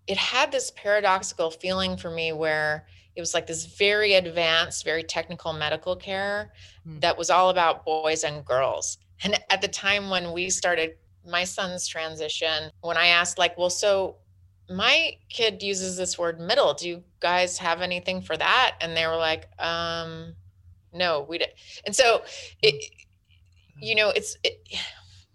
it 0.08 0.18
had 0.18 0.52
this 0.52 0.72
paradoxical 0.72 1.52
feeling 1.52 1.98
for 1.98 2.10
me 2.10 2.32
where 2.32 2.88
it 3.16 3.22
was 3.22 3.34
like 3.34 3.48
this 3.48 3.66
very 3.66 4.14
advanced, 4.14 4.86
very 4.86 5.04
technical 5.04 5.52
medical 5.52 5.96
care 5.96 6.54
mm. 6.88 7.02
that 7.02 7.18
was 7.18 7.30
all 7.30 7.50
about 7.50 7.84
boys 7.84 8.24
and 8.24 8.46
girls. 8.46 9.00
And 9.24 9.40
at 9.50 9.62
the 9.62 9.68
time 9.68 10.10
when 10.10 10.32
we 10.32 10.50
started 10.50 10.92
my 11.26 11.44
son's 11.44 11.88
transition, 11.88 12.72
when 12.82 12.96
I 12.96 13.08
asked, 13.08 13.38
like, 13.38 13.58
well, 13.58 13.70
so 13.70 14.18
my 14.70 15.14
kid 15.30 15.64
uses 15.64 15.98
this 15.98 16.18
word 16.18 16.40
middle. 16.40 16.74
Do 16.74 16.88
you 16.88 17.04
guys 17.20 17.58
have 17.58 17.82
anything 17.82 18.22
for 18.22 18.38
that? 18.38 18.76
And 18.82 18.96
they 18.96 19.08
were 19.08 19.16
like, 19.16 19.48
um, 19.60 20.36
no, 20.94 21.26
we 21.28 21.40
didn't. 21.40 21.56
And 21.86 21.96
so 21.96 22.24
it, 22.62 22.92
you 23.82 23.96
know, 23.96 24.10
it's, 24.10 24.38
it, 24.44 24.62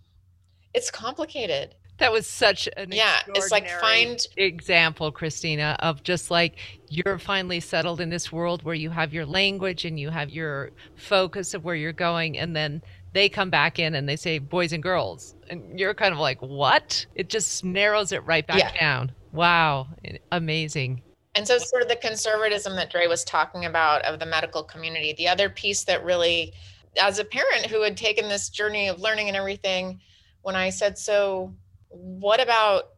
it's 0.75 0.91
complicated. 0.91 1.75
That 2.03 2.11
was 2.11 2.27
such 2.27 2.69
an 2.77 2.91
yeah. 2.91 3.21
It's 3.29 3.53
like 3.53 3.71
find 3.81 4.19
example, 4.37 5.13
Cristina, 5.13 5.77
of 5.79 6.03
just 6.03 6.33
like 6.33 6.57
you're 6.89 7.17
finally 7.17 7.61
settled 7.61 8.01
in 8.01 8.11
this 8.11 8.33
world 8.33 8.65
where 8.65 8.75
you 8.75 8.91
have 8.91 9.15
your 9.15 9.25
language 9.25 9.85
and 9.85 10.01
you 10.01 10.11
have 10.11 10.29
your 10.29 10.73
focus 10.97 11.55
of 11.55 11.63
where 11.63 11.77
you're 11.77 11.93
going, 11.93 12.37
and 12.37 12.57
then 12.57 12.83
they 13.13 13.29
come 13.29 13.51
back 13.51 13.79
in 13.79 13.95
and 13.95 14.09
they 14.09 14.17
say 14.17 14.41
boys 14.41 14.73
and 14.73 14.83
girls, 14.83 15.37
and 15.49 15.79
you're 15.79 15.95
kind 15.95 16.13
of 16.13 16.19
like, 16.19 16.43
what? 16.43 17.07
It 17.15 17.29
just 17.29 17.65
narrows 17.65 18.11
it 18.11 18.25
right 18.25 18.45
back 18.49 18.59
yeah. 18.59 18.81
down. 18.81 19.13
Wow, 19.31 19.87
amazing. 20.33 21.03
And 21.37 21.47
so, 21.47 21.57
sort 21.59 21.83
of 21.83 21.89
the 21.89 21.95
conservatism 21.95 22.75
that 22.75 22.91
Dre 22.91 23.07
was 23.07 23.23
talking 23.23 23.65
about 23.65 24.05
of 24.07 24.19
the 24.19 24.27
medical 24.27 24.65
community. 24.65 25.15
The 25.17 25.29
other 25.29 25.49
piece 25.49 25.85
that 25.85 26.05
really, 26.05 26.53
as 27.01 27.21
a 27.21 27.25
parent 27.25 27.67
who 27.67 27.81
had 27.83 27.97
taken 27.97 28.29
this 28.29 28.49
journey 28.49 28.89
of 28.89 29.01
learning 29.01 29.29
and 29.29 29.37
everything, 29.37 30.01
when 30.43 30.57
I 30.57 30.71
said, 30.71 30.99
So, 30.99 31.55
what 31.93 32.41
about 32.41 32.91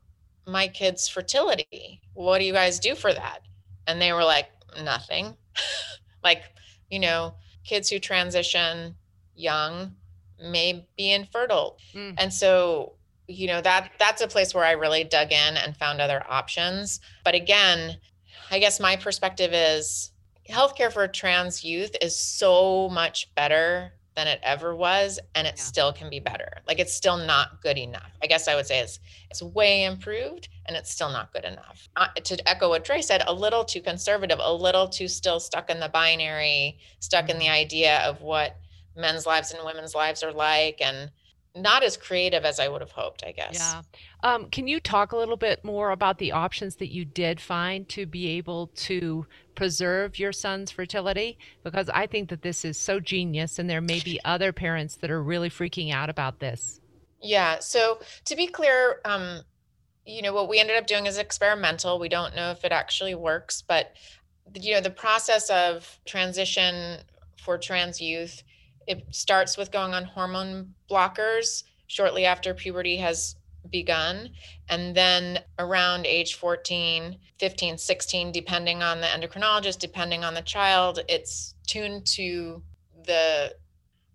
my 0.47 0.69
kids' 0.69 1.09
fertility? 1.09 2.01
What 2.15 2.39
do 2.39 2.45
you 2.45 2.53
guys 2.53 2.79
do 2.79 2.95
for 2.95 3.13
that? 3.13 3.41
And 3.87 4.01
they 4.01 4.13
were 4.13 4.25
like, 4.25 4.49
Nothing. 4.83 5.37
like, 6.25 6.43
you 6.91 6.99
know, 6.99 7.35
kids 7.65 7.89
who 7.89 7.99
transition 7.99 8.97
young 9.37 9.95
may 10.43 10.87
be 10.97 11.13
infertile. 11.13 11.79
Mm. 11.95 12.15
And 12.19 12.33
so, 12.33 12.95
you 13.29 13.47
know, 13.47 13.61
that 13.61 13.93
that's 13.99 14.21
a 14.21 14.27
place 14.27 14.55
where 14.55 14.65
I 14.65 14.73
really 14.73 15.05
dug 15.05 15.33
in 15.33 15.57
and 15.57 15.77
found 15.77 16.01
other 16.01 16.25
options. 16.29 17.01
But 17.25 17.35
again, 17.35 17.99
I 18.51 18.59
guess 18.59 18.81
my 18.81 18.97
perspective 18.97 19.53
is 19.53 20.11
healthcare 20.49 20.93
for 20.93 21.07
trans 21.09 21.65
youth 21.65 21.97
is 22.03 22.19
so 22.19 22.89
much 22.91 23.35
better 23.35 23.93
than 24.17 24.27
it 24.29 24.39
ever 24.43 24.75
was 24.75 25.19
and 25.35 25.47
it 25.47 25.55
yeah. 25.57 25.63
still 25.63 25.93
can 25.93 26.09
be 26.09 26.21
better 26.21 26.59
like 26.67 26.79
it's 26.79 26.93
still 26.93 27.17
not 27.17 27.61
good 27.63 27.77
enough 27.77 28.13
i 28.23 28.27
guess 28.27 28.49
i 28.49 28.55
would 28.55 28.67
say 28.67 28.81
it's 28.81 29.01
it's 29.31 29.43
way 29.43 29.85
improved 29.85 30.49
and 30.67 30.77
it's 30.77 30.91
still 30.91 31.11
not 31.11 31.33
good 31.33 31.45
enough 31.45 31.89
uh, 31.97 32.07
to 32.23 32.49
echo 32.49 32.69
what 32.69 32.85
Dre 32.85 33.03
said 33.03 33.23
a 33.27 33.33
little 33.33 33.65
too 33.65 33.81
conservative 33.81 34.39
a 34.43 34.53
little 34.53 34.89
too 34.89 35.09
still 35.09 35.41
stuck 35.41 35.71
in 35.71 35.81
the 35.81 35.89
binary 35.89 36.79
stuck 37.01 37.29
in 37.29 37.39
the 37.39 37.45
mm-hmm. 37.45 37.55
idea 37.55 37.99
of 38.01 38.21
what 38.21 38.57
men's 38.97 39.27
lives 39.27 39.53
and 39.53 39.65
women's 39.65 39.95
lives 39.95 40.23
are 40.23 40.33
like 40.33 40.81
and 40.81 41.11
not 41.57 41.85
as 41.85 41.97
creative 41.97 42.45
as 42.45 42.59
I 42.59 42.69
would 42.69 42.81
have 42.81 42.91
hoped, 42.91 43.23
I 43.25 43.33
guess. 43.33 43.55
Yeah. 43.55 43.83
Um, 44.23 44.49
can 44.51 44.67
you 44.67 44.81
talk 44.81 45.13
a 45.13 45.17
little 45.17 45.37
bit 45.37 45.65
more 45.65 45.91
about 45.91 46.19
the 46.19 46.33
options 46.33 46.77
that 46.77 46.93
you 46.93 47.05
did 47.05 47.41
find 47.41 47.89
to 47.91 48.07
be 48.07 48.29
able 48.31 48.69
to 48.69 49.27
preserve 49.55 50.19
your 50.19 50.33
son's 50.33 50.71
fertility? 50.71 51.39
Because 51.63 51.89
I 51.91 52.07
think 52.07 52.29
that 52.31 52.43
this 52.43 52.65
is 52.65 52.77
so 52.77 53.01
genius, 53.01 53.59
and 53.59 53.69
there 53.69 53.81
may 53.81 54.01
be 54.01 54.21
other 54.25 54.53
parents 54.53 54.97
that 54.97 55.11
are 55.11 55.23
really 55.23 55.51
freaking 55.51 55.93
out 55.93 56.11
about 56.11 56.41
this. 56.41 56.81
Yeah. 57.23 57.59
So 57.61 58.01
to 58.27 58.37
be 58.37 58.47
clear, 58.47 59.01
um, 59.05 59.41
you 60.05 60.23
know, 60.23 60.35
what 60.35 60.49
we 60.49 60.61
ended 60.61 60.77
up 60.77 60.87
doing 60.87 61.07
is 61.07 61.19
experimental. 61.19 61.99
We 61.99 62.09
don't 62.09 62.37
know 62.37 62.51
if 62.51 62.65
it 62.65 62.73
actually 62.73 63.15
works, 63.15 63.63
but 63.63 63.95
you 64.55 64.75
know, 64.75 64.81
the 64.81 64.91
process 64.91 65.49
of 65.49 65.99
transition 66.05 67.01
for 67.39 67.57
trans 67.57 68.01
youth 68.01 68.43
it 68.87 69.05
starts 69.11 69.57
with 69.57 69.71
going 69.71 69.95
on 69.95 70.05
hormone 70.05 70.75
blockers 70.91 71.65
shortly 71.87 72.25
after 72.25 72.55
puberty 72.55 72.97
has 72.97 73.37
begun. 73.75 74.31
And 74.69 74.95
then 74.95 75.41
around 75.59 76.07
age 76.07 76.37
14 76.37 77.19
15 77.41 77.77
16 77.77 78.31
depending 78.31 78.85
on 78.85 79.01
the 79.01 79.09
endocrinologist 79.09 79.81
depending 79.81 80.23
on 80.23 80.35
the 80.35 80.43
child 80.43 81.01
it's 81.09 81.57
tuned 81.67 82.07
to 82.07 82.63
the 83.05 83.53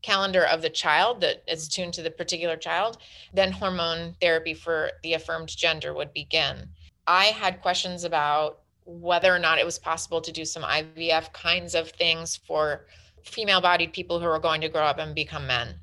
calendar 0.02 0.46
of 0.46 0.62
the 0.62 0.70
child 0.70 1.20
that 1.20 1.44
is 1.46 1.68
mm-hmm. 1.68 1.82
tuned 1.82 1.94
to 1.94 2.02
the 2.02 2.10
particular 2.10 2.56
child 2.56 2.98
then 3.34 3.52
hormone 3.52 4.16
therapy 4.22 4.54
for 4.54 4.92
the 5.04 5.14
affirmed 5.14 5.50
gender 5.50 5.94
would 5.94 6.14
begin. 6.14 6.70
I 7.06 7.26
had 7.26 7.62
questions 7.62 8.06
about 8.06 8.62
whether 8.86 9.36
or 9.36 9.40
not 9.40 9.60
it 9.60 9.66
was 9.66 9.78
possible 9.78 10.22
to 10.22 10.32
do 10.32 10.46
some 10.46 10.64
ivf 10.64 11.34
kinds 11.34 11.76
of 11.76 11.90
things 11.90 12.38
for 12.48 12.86
female 13.26 13.60
bodied 13.60 13.92
people 13.92 14.22
who 14.22 14.26
are 14.26 14.40
going 14.40 14.62
to 14.62 14.70
grow 14.70 14.86
up 14.86 15.00
and 15.00 15.14
become 15.14 15.46
men. 15.46 15.76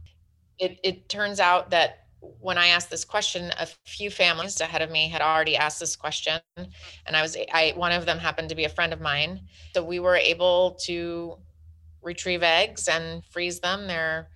It, 0.58 0.80
it 0.82 1.10
turns 1.10 1.38
out 1.38 1.68
that 1.70 2.05
when 2.20 2.58
I 2.58 2.68
asked 2.68 2.90
this 2.90 3.04
question, 3.04 3.52
a 3.58 3.66
few 3.84 4.10
families 4.10 4.60
ahead 4.60 4.82
of 4.82 4.90
me 4.90 5.08
had 5.08 5.20
already 5.20 5.56
asked 5.56 5.80
this 5.80 5.96
question, 5.96 6.40
and 6.56 7.16
I 7.16 7.22
was 7.22 7.36
I 7.52 7.72
one 7.76 7.92
of 7.92 8.06
them 8.06 8.18
happened 8.18 8.48
to 8.48 8.54
be 8.54 8.64
a 8.64 8.68
friend 8.68 8.92
of 8.92 9.00
mine. 9.00 9.40
So 9.74 9.84
we 9.84 10.00
were 10.00 10.16
able 10.16 10.76
to 10.84 11.38
retrieve 12.02 12.42
eggs 12.42 12.88
and 12.88 13.24
freeze 13.24 13.60
them. 13.60 13.86
They're 13.86 14.28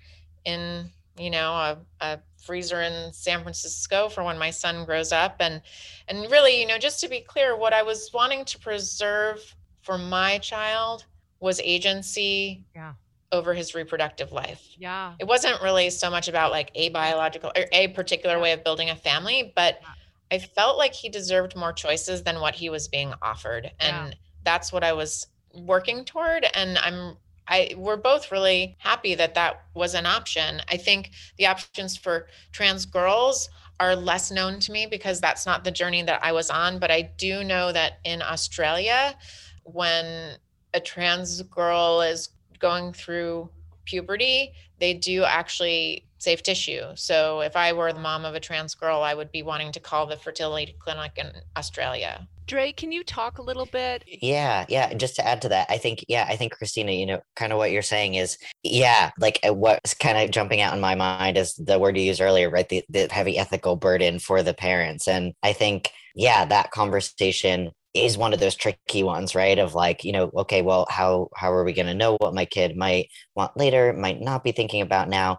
in 0.45 0.91
you 1.19 1.31
know 1.31 1.53
a, 1.53 1.79
a 2.01 2.19
freezer 2.37 2.83
in 2.83 3.13
San 3.13 3.43
Francisco 3.43 4.09
for 4.09 4.25
when 4.25 4.39
my 4.39 4.51
son 4.51 4.85
grows 4.85 5.13
up, 5.13 5.37
and 5.41 5.63
and 6.09 6.31
really 6.31 6.61
you 6.61 6.67
know 6.67 6.79
just 6.79 7.01
to 7.01 7.09
be 7.09 7.21
clear, 7.21 7.57
what 7.57 7.73
I 7.73 7.83
was 7.83 8.11
wanting 8.13 8.45
to 8.47 8.59
preserve 8.59 9.55
for 9.83 9.97
my 9.97 10.39
child 10.39 11.07
was 11.41 11.61
agency 11.61 12.65
yeah. 12.75 12.93
Over 13.33 13.55
his 13.55 13.75
reproductive 13.75 14.33
life. 14.33 14.67
Yeah. 14.77 15.15
It 15.19 15.27
wasn't 15.27 15.63
really 15.63 15.91
so 15.91 16.11
much 16.11 16.29
about 16.29 16.51
like 16.51 16.71
a 16.75 16.89
biological 16.91 17.53
or 17.57 17.67
a 17.73 17.89
particular 17.89 18.37
yeah. 18.37 18.43
way 18.43 18.53
of 18.53 18.65
building 18.65 18.91
a 18.91 18.97
family, 18.97 19.53
but 19.55 19.79
yeah. 19.81 19.89
I 20.33 20.39
felt 20.39 20.79
like 20.79 20.95
he 20.95 21.09
deserved 21.09 21.57
more 21.57 21.73
choices 21.73 22.23
than 22.23 22.41
what 22.41 22.55
he 22.55 22.71
was 22.71 22.89
being 22.89 23.15
offered. 23.23 23.71
And 23.81 24.11
yeah. 24.11 24.15
that's 24.45 24.73
what 24.73 24.85
I 24.85 24.93
was 24.93 25.27
working 25.55 26.05
toward. 26.05 26.47
And 26.55 26.79
I'm, 26.79 27.17
I, 27.49 27.75
we're 27.77 27.97
both 27.97 28.31
really 28.31 28.77
happy 28.79 29.15
that 29.17 29.35
that 29.35 29.65
was 29.75 29.95
an 29.95 30.07
option. 30.07 30.61
I 30.69 30.77
think 30.77 31.11
the 31.37 31.47
options 31.47 31.97
for 31.97 32.29
trans 32.53 32.87
girls 32.87 33.49
are 33.81 33.97
less 33.97 34.31
known 34.31 34.61
to 34.61 34.73
me 34.73 34.87
because 34.87 35.21
that's 35.21 35.47
not 35.47 35.65
the 35.65 35.71
journey 35.71 36.03
that 36.03 36.21
I 36.23 36.33
was 36.33 36.51
on. 36.51 36.79
But 36.79 36.91
I 36.91 37.03
do 37.03 37.43
know 37.43 37.73
that 37.73 37.95
in 38.05 38.23
Australia, 38.23 39.17
when 39.65 40.37
a 40.75 40.81
trans 40.81 41.43
girl 41.43 42.03
is 42.03 42.29
going 42.61 42.93
through 42.93 43.51
puberty, 43.85 44.53
they 44.79 44.95
do 44.95 45.25
actually 45.25 46.07
save 46.19 46.43
tissue. 46.43 46.83
So 46.95 47.41
if 47.41 47.57
I 47.57 47.73
were 47.73 47.93
the 47.93 47.99
mom 47.99 48.25
of 48.25 48.35
a 48.35 48.41
trans 48.41 48.75
girl, 48.75 49.01
I 49.03 49.15
would 49.15 49.33
be 49.33 49.43
wanting 49.43 49.73
to 49.73 49.81
call 49.81 50.07
the 50.07 50.17
fertility 50.17 50.77
clinic 50.79 51.13
in 51.17 51.33
Australia. 51.57 52.29
Dre, 52.47 52.73
can 52.73 52.93
you 52.93 53.05
talk 53.05 53.39
a 53.39 53.43
little 53.43 53.67
bit? 53.67 54.03
Yeah, 54.07 54.67
yeah. 54.69 54.89
And 54.91 54.99
just 54.99 55.17
to 55.17 55.27
add 55.27 55.41
to 55.43 55.49
that, 55.51 55.69
I 55.71 55.79
think, 55.79 56.05
yeah, 56.09 56.27
I 56.29 56.37
think 56.37 56.53
Cristina, 56.53 56.93
you 56.93 57.07
know, 57.07 57.21
kind 57.37 57.53
of 57.53 57.59
what 57.59 57.71
you're 57.71 57.81
saying 57.81 58.17
is, 58.17 58.39
yeah, 58.63 59.13
like 59.19 59.39
uh, 59.47 59.55
what's 59.55 59.95
kind 59.95 60.19
of 60.19 60.31
jumping 60.31 60.61
out 60.61 60.75
in 60.75 60.81
my 60.81 60.97
mind 60.97 61.39
is 61.39 61.55
the 61.55 61.79
word 61.79 61.97
you 61.97 62.03
used 62.03 62.21
earlier, 62.21 62.51
right? 62.51 62.69
The, 62.69 62.85
the 62.89 63.09
heavy 63.11 63.39
ethical 63.39 63.77
burden 63.77 64.19
for 64.19 64.43
the 64.43 64.53
parents. 64.53 65.07
And 65.07 65.33
I 65.43 65.53
think, 65.53 65.91
yeah, 66.15 66.45
that 66.45 66.73
conversation 66.73 67.71
is 67.95 68.17
one 68.17 68.33
of 68.33 68.41
those 68.41 68.55
tricky 68.55 69.03
ones 69.03 69.35
right? 69.35 69.59
Of 69.59 69.75
like 69.75 70.05
you 70.05 70.13
know 70.13 70.31
okay 70.35 70.63
well 70.63 70.87
how 70.91 71.29
how 71.35 71.53
are 71.53 71.65
we 71.65 71.73
going 71.73 71.87
to 71.87 71.95
know 71.95 72.17
what 72.17 72.35
my 72.35 72.45
kid 72.45 72.77
might 72.77 73.09
want 73.35 73.57
later 73.57 73.93
might 73.93 74.21
not 74.21 74.45
be 74.45 74.53
thinking 74.53 74.83
about 74.83 75.09
now 75.09 75.39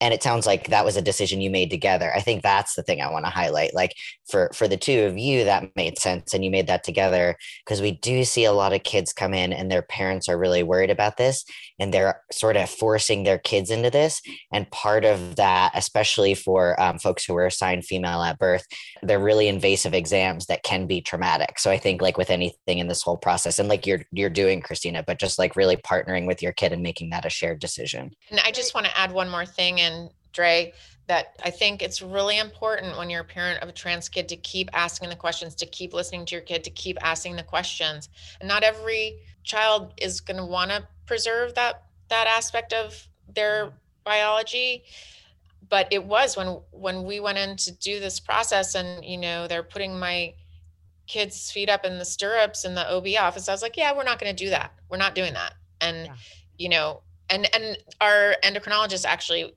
and 0.00 0.14
it 0.14 0.22
sounds 0.22 0.46
like 0.46 0.68
that 0.68 0.84
was 0.84 0.96
a 0.96 1.02
decision 1.02 1.40
you 1.40 1.50
made 1.50 1.70
together. 1.70 2.12
I 2.14 2.20
think 2.20 2.42
that's 2.42 2.74
the 2.74 2.82
thing 2.82 3.00
i 3.00 3.10
want 3.10 3.24
to 3.24 3.30
highlight 3.30 3.74
like 3.74 3.94
for 4.28 4.50
for 4.54 4.68
the 4.68 4.76
two 4.76 5.02
of 5.02 5.18
you 5.18 5.44
that 5.44 5.70
made 5.76 5.98
sense 5.98 6.34
and 6.34 6.44
you 6.44 6.50
made 6.50 6.66
that 6.66 6.84
together 6.84 7.36
because 7.64 7.80
we 7.80 7.92
do 7.92 8.24
see 8.24 8.44
a 8.44 8.52
lot 8.52 8.72
of 8.72 8.82
kids 8.82 9.12
come 9.12 9.34
in 9.34 9.52
and 9.52 9.70
their 9.70 9.82
parents 9.82 10.28
are 10.28 10.38
really 10.38 10.62
worried 10.62 10.90
about 10.90 11.16
this 11.16 11.44
and 11.78 11.92
they're 11.92 12.20
sort 12.32 12.56
of 12.56 12.70
forcing 12.70 13.24
their 13.24 13.38
kids 13.38 13.70
into 13.70 13.90
this. 13.90 14.22
And 14.52 14.70
part 14.70 15.04
of 15.04 15.36
that 15.36 15.72
especially 15.74 16.34
for 16.34 16.80
um, 16.80 16.98
folks 16.98 17.24
who 17.24 17.34
were 17.34 17.46
assigned 17.46 17.84
female 17.84 18.22
at 18.22 18.38
birth 18.38 18.66
they're 19.02 19.18
really 19.18 19.48
invasive 19.48 19.94
exams 19.94 20.46
that 20.46 20.62
can 20.62 20.86
be 20.86 21.00
traumatic. 21.00 21.58
So 21.58 21.70
i 21.70 21.78
think 21.78 22.00
like 22.00 22.16
with 22.16 22.30
anything 22.30 22.78
in 22.78 22.88
this 22.88 23.02
whole 23.02 23.16
process 23.16 23.58
and 23.58 23.68
like 23.68 23.86
you're 23.86 24.02
you're 24.12 24.30
doing 24.30 24.60
cristina 24.60 25.02
but 25.06 25.18
just 25.18 25.38
like 25.38 25.56
really 25.56 25.76
partnering 25.76 26.26
with 26.26 26.42
your 26.42 26.52
kid 26.52 26.72
and 26.72 26.82
making 26.82 27.10
that 27.10 27.24
a 27.24 27.30
shared 27.30 27.60
decision. 27.60 28.14
And 28.30 28.40
i 28.44 28.50
just 28.50 28.74
want 28.74 28.86
to 28.86 28.98
add 28.98 29.12
one 29.12 29.28
more 29.28 29.46
thing 29.46 29.80
and 29.84 30.10
Dre, 30.32 30.72
that 31.06 31.36
I 31.44 31.50
think 31.50 31.82
it's 31.82 32.02
really 32.02 32.38
important 32.38 32.96
when 32.96 33.10
you're 33.10 33.20
a 33.20 33.24
parent 33.24 33.62
of 33.62 33.68
a 33.68 33.72
trans 33.72 34.08
kid 34.08 34.28
to 34.30 34.36
keep 34.36 34.68
asking 34.72 35.10
the 35.10 35.16
questions, 35.16 35.54
to 35.56 35.66
keep 35.66 35.92
listening 35.92 36.24
to 36.26 36.34
your 36.34 36.42
kid, 36.42 36.64
to 36.64 36.70
keep 36.70 36.98
asking 37.02 37.36
the 37.36 37.42
questions. 37.42 38.08
And 38.40 38.48
not 38.48 38.62
every 38.62 39.18
child 39.44 39.92
is 39.98 40.20
going 40.20 40.38
to 40.38 40.44
want 40.44 40.70
to 40.70 40.86
preserve 41.06 41.54
that 41.54 41.84
that 42.08 42.26
aspect 42.26 42.72
of 42.72 43.08
their 43.34 43.72
biology 44.04 44.84
but 45.68 45.88
it 45.90 46.04
was 46.04 46.36
when 46.36 46.58
when 46.70 47.04
we 47.04 47.20
went 47.20 47.38
in 47.38 47.56
to 47.56 47.72
do 47.72 48.00
this 48.00 48.20
process 48.20 48.74
and 48.74 49.04
you 49.04 49.16
know 49.16 49.46
they're 49.46 49.62
putting 49.62 49.98
my 49.98 50.32
kids 51.06 51.50
feet 51.50 51.68
up 51.68 51.84
in 51.84 51.98
the 51.98 52.04
stirrups 52.04 52.64
in 52.64 52.74
the 52.74 52.94
ob 52.94 53.06
office 53.18 53.48
i 53.48 53.52
was 53.52 53.62
like 53.62 53.76
yeah 53.76 53.94
we're 53.94 54.04
not 54.04 54.18
going 54.18 54.34
to 54.34 54.44
do 54.44 54.50
that 54.50 54.72
we're 54.88 54.96
not 54.96 55.14
doing 55.14 55.32
that 55.32 55.54
and 55.80 56.06
yeah. 56.06 56.14
you 56.58 56.68
know 56.68 57.00
and 57.30 57.48
and 57.54 57.76
our 58.00 58.36
endocrinologist 58.42 59.04
actually 59.04 59.54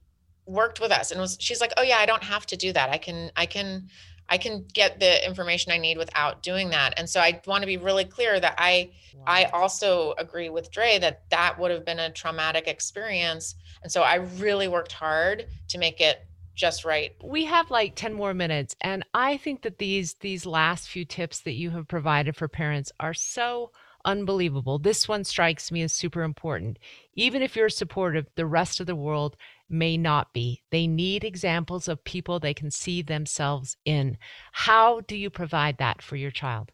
worked 0.48 0.80
with 0.80 0.92
us 0.92 1.12
and 1.12 1.20
was 1.20 1.38
she's 1.40 1.62
like 1.62 1.74
oh 1.78 1.84
yeah 1.84 1.98
i 1.98 2.06
don't 2.06 2.24
have 2.24 2.46
to 2.48 2.58
do 2.58 2.74
that. 2.74 2.90
I 2.90 2.98
can 2.98 3.32
i 3.36 3.46
can 3.46 3.90
i 4.30 4.38
can 4.38 4.66
get 4.74 5.00
the 5.00 5.26
information 5.26 5.72
i 5.72 5.78
need 5.78 5.98
without 5.98 6.42
doing 6.42 6.70
that. 6.72 6.94
And 6.98 7.10
so 7.10 7.20
i 7.20 7.40
want 7.46 7.62
to 7.62 7.68
be 7.68 7.78
really 7.78 8.06
clear 8.06 8.40
that 8.40 8.56
i 8.58 8.92
wow. 9.14 9.24
i 9.28 9.44
also 9.46 10.14
agree 10.18 10.50
with 10.50 10.72
dre 10.72 10.98
that 11.00 11.30
that 11.30 11.60
would 11.60 11.72
have 11.72 11.86
been 11.86 12.00
a 12.00 12.12
traumatic 12.12 12.68
experience. 12.68 13.56
And 13.84 13.92
so 13.92 14.02
i 14.02 14.16
really 14.16 14.68
worked 14.68 14.94
hard 14.94 15.48
to 15.70 15.78
make 15.78 16.02
it 16.02 16.26
just 16.56 16.86
right. 16.86 17.14
We 17.24 17.46
have 17.46 17.70
like 17.70 17.94
10 17.96 18.14
more 18.14 18.34
minutes 18.34 18.76
and 18.82 19.06
i 19.14 19.38
think 19.38 19.62
that 19.62 19.78
these 19.78 20.16
these 20.16 20.46
last 20.46 20.88
few 20.88 21.06
tips 21.06 21.42
that 21.42 21.54
you 21.54 21.70
have 21.72 21.88
provided 21.88 22.36
for 22.36 22.48
parents 22.48 22.92
are 23.00 23.14
so 23.14 23.72
unbelievable. 24.08 24.80
This 24.80 25.08
one 25.08 25.24
strikes 25.26 25.72
me 25.72 25.84
as 25.84 25.92
super 25.92 26.24
important. 26.24 26.80
Even 27.16 27.42
if 27.42 27.56
you're 27.56 27.70
supportive 27.70 28.26
the 28.36 28.46
rest 28.46 28.80
of 28.80 28.88
the 28.88 28.96
world 28.96 29.36
may 29.70 29.98
not 29.98 30.34
be. 30.34 30.64
They 30.72 30.88
need 30.88 31.24
examples 31.24 31.88
of 31.88 32.04
people 32.04 32.40
they 32.40 32.54
can 32.54 32.72
see 32.72 33.02
themselves 33.02 33.78
in. 33.86 34.18
How 34.52 35.02
do 35.02 35.16
you 35.16 35.30
provide 35.30 35.78
that 35.78 36.02
for 36.02 36.16
your 36.16 36.32
child? 36.32 36.72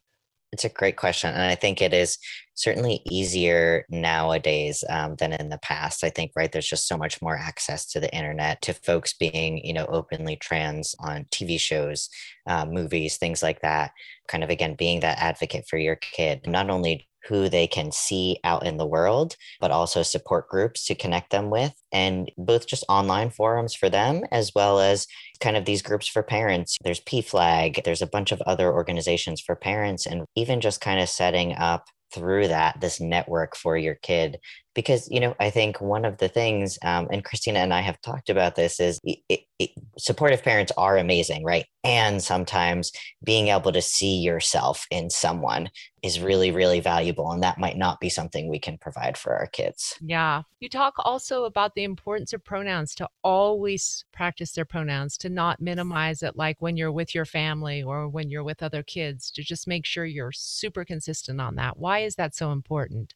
It's 0.51 0.65
a 0.65 0.69
great 0.69 0.97
question. 0.97 1.31
And 1.31 1.41
I 1.41 1.55
think 1.55 1.81
it 1.81 1.93
is 1.93 2.19
certainly 2.55 3.01
easier 3.09 3.85
nowadays 3.89 4.83
um, 4.89 5.15
than 5.15 5.33
in 5.33 5.49
the 5.49 5.57
past. 5.59 6.03
I 6.03 6.09
think, 6.09 6.31
right, 6.35 6.51
there's 6.51 6.69
just 6.69 6.87
so 6.87 6.97
much 6.97 7.21
more 7.21 7.37
access 7.37 7.85
to 7.87 7.99
the 7.99 8.13
internet, 8.15 8.61
to 8.63 8.73
folks 8.73 9.13
being, 9.13 9.63
you 9.63 9.73
know, 9.73 9.85
openly 9.87 10.35
trans 10.35 10.95
on 10.99 11.25
TV 11.31 11.59
shows, 11.59 12.09
uh, 12.47 12.65
movies, 12.65 13.17
things 13.17 13.41
like 13.41 13.61
that. 13.61 13.91
Kind 14.27 14.43
of, 14.43 14.49
again, 14.49 14.75
being 14.77 15.01
that 15.01 15.19
advocate 15.19 15.65
for 15.69 15.77
your 15.77 15.95
kid, 15.95 16.41
not 16.47 16.69
only 16.69 17.07
who 17.27 17.47
they 17.47 17.67
can 17.67 17.91
see 17.91 18.37
out 18.43 18.65
in 18.65 18.77
the 18.77 18.85
world, 18.85 19.35
but 19.59 19.71
also 19.71 20.03
support 20.03 20.49
groups 20.49 20.85
to 20.85 20.95
connect 20.95 21.31
them 21.31 21.49
with, 21.49 21.73
and 21.91 22.29
both 22.37 22.67
just 22.67 22.83
online 22.89 23.29
forums 23.29 23.73
for 23.73 23.89
them, 23.89 24.23
as 24.31 24.51
well 24.53 24.79
as 24.79 25.07
kind 25.39 25.55
of 25.55 25.65
these 25.65 25.81
groups 25.81 26.07
for 26.07 26.21
parents. 26.21 26.77
There's 26.83 26.99
PFLAG, 27.01 27.83
there's 27.83 28.01
a 28.01 28.07
bunch 28.07 28.31
of 28.31 28.41
other 28.41 28.71
organizations 28.71 29.41
for 29.41 29.55
parents, 29.55 30.05
and 30.05 30.25
even 30.35 30.59
just 30.59 30.81
kind 30.81 30.99
of 30.99 31.09
setting 31.09 31.53
up 31.53 31.85
through 32.13 32.47
that 32.47 32.79
this 32.79 32.99
network 32.99 33.55
for 33.55 33.77
your 33.77 33.95
kid 33.95 34.39
because 34.73 35.07
you 35.09 35.19
know 35.19 35.35
i 35.39 35.49
think 35.49 35.79
one 35.81 36.05
of 36.05 36.17
the 36.17 36.27
things 36.27 36.77
um, 36.83 37.07
and 37.11 37.23
christina 37.23 37.59
and 37.59 37.73
i 37.73 37.81
have 37.81 37.99
talked 38.01 38.29
about 38.29 38.55
this 38.55 38.79
is 38.79 38.99
it, 39.03 39.19
it, 39.59 39.71
supportive 39.97 40.43
parents 40.43 40.71
are 40.77 40.97
amazing 40.97 41.43
right? 41.43 41.65
And 41.83 42.23
sometimes 42.23 42.91
being 43.23 43.49
able 43.49 43.71
to 43.73 43.81
see 43.81 44.17
yourself 44.17 44.85
in 44.89 45.09
someone 45.09 45.69
is 46.01 46.19
really 46.19 46.51
really 46.51 46.79
valuable 46.79 47.31
and 47.31 47.43
that 47.43 47.57
might 47.57 47.77
not 47.77 47.99
be 47.99 48.09
something 48.09 48.49
we 48.49 48.59
can 48.59 48.77
provide 48.77 49.17
for 49.17 49.35
our 49.35 49.47
kids. 49.47 49.97
Yeah. 50.01 50.43
You 50.59 50.69
talk 50.69 50.93
also 50.99 51.45
about 51.45 51.75
the 51.75 51.83
importance 51.83 52.33
of 52.33 52.43
pronouns 52.43 52.95
to 52.95 53.09
always 53.23 54.05
practice 54.13 54.53
their 54.53 54.65
pronouns 54.65 55.17
to 55.19 55.29
not 55.29 55.61
minimize 55.61 56.23
it 56.23 56.35
like 56.35 56.61
when 56.61 56.77
you're 56.77 56.91
with 56.91 57.13
your 57.13 57.25
family 57.25 57.83
or 57.83 58.07
when 58.07 58.29
you're 58.29 58.43
with 58.43 58.63
other 58.63 58.83
kids 58.83 59.29
to 59.31 59.43
just 59.43 59.67
make 59.67 59.85
sure 59.85 60.05
you're 60.05 60.31
super 60.31 60.85
consistent 60.85 61.41
on 61.41 61.55
that. 61.55 61.77
Why 61.77 61.99
is 61.99 62.15
that 62.15 62.35
so 62.35 62.51
important 62.51 63.13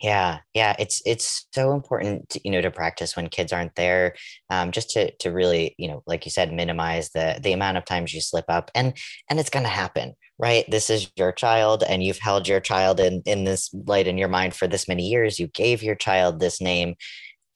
yeah, 0.00 0.38
yeah, 0.54 0.74
it's 0.78 1.02
it's 1.06 1.46
so 1.52 1.72
important, 1.72 2.28
to, 2.30 2.40
you 2.44 2.50
know, 2.50 2.60
to 2.60 2.70
practice 2.70 3.16
when 3.16 3.28
kids 3.28 3.52
aren't 3.52 3.74
there, 3.74 4.14
um, 4.50 4.70
just 4.72 4.90
to 4.90 5.10
to 5.16 5.30
really, 5.30 5.74
you 5.78 5.88
know, 5.88 6.02
like 6.06 6.24
you 6.24 6.30
said, 6.30 6.52
minimize 6.52 7.10
the 7.10 7.38
the 7.42 7.52
amount 7.52 7.76
of 7.78 7.84
times 7.84 8.14
you 8.14 8.20
slip 8.20 8.46
up, 8.48 8.70
and 8.74 8.96
and 9.28 9.38
it's 9.40 9.50
going 9.50 9.64
to 9.64 9.68
happen, 9.70 10.14
right? 10.38 10.64
This 10.70 10.90
is 10.90 11.10
your 11.16 11.32
child, 11.32 11.82
and 11.88 12.02
you've 12.02 12.18
held 12.18 12.48
your 12.48 12.60
child 12.60 13.00
in 13.00 13.22
in 13.26 13.44
this 13.44 13.70
light 13.72 14.06
in 14.06 14.18
your 14.18 14.28
mind 14.28 14.54
for 14.54 14.66
this 14.68 14.88
many 14.88 15.06
years. 15.08 15.38
You 15.38 15.48
gave 15.48 15.82
your 15.82 15.96
child 15.96 16.40
this 16.40 16.60
name, 16.60 16.94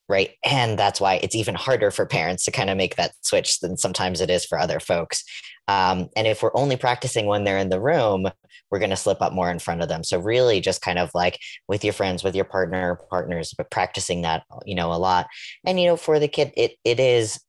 right? 0.09 0.31
And 0.45 0.77
that's 0.77 1.01
why 1.01 1.15
it's 1.23 1.35
even 1.35 1.55
harder 1.55 1.91
for 1.91 2.05
parents 2.05 2.45
to 2.45 2.51
kind 2.51 2.69
of 2.69 2.77
make 2.77 2.95
that 2.97 3.13
switch 3.21 3.59
than 3.59 3.77
sometimes 3.77 4.21
it 4.21 4.29
is 4.29 4.45
for 4.45 4.59
other 4.59 4.79
folks. 4.79 5.23
Um, 5.67 6.09
and 6.15 6.27
if 6.27 6.43
we're 6.43 6.55
only 6.55 6.75
practicing 6.75 7.25
when 7.25 7.43
they're 7.43 7.57
in 7.57 7.69
the 7.69 7.79
room, 7.79 8.27
we're 8.69 8.79
going 8.79 8.89
to 8.89 8.97
slip 8.97 9.21
up 9.21 9.33
more 9.33 9.51
in 9.51 9.59
front 9.59 9.81
of 9.81 9.89
them. 9.89 10.03
So 10.03 10.19
really 10.19 10.59
just 10.59 10.81
kind 10.81 10.99
of 10.99 11.11
like 11.13 11.39
with 11.67 11.83
your 11.83 11.93
friends, 11.93 12.23
with 12.23 12.35
your 12.35 12.45
partner, 12.45 12.99
partners, 13.09 13.53
but 13.57 13.71
practicing 13.71 14.23
that, 14.23 14.43
you 14.65 14.75
know, 14.75 14.91
a 14.91 14.95
lot. 14.95 15.27
And, 15.65 15.79
you 15.79 15.87
know, 15.87 15.97
for 15.97 16.19
the 16.19 16.27
kid, 16.27 16.51
it, 16.57 16.73
it 16.83 16.99
is, 16.99 17.39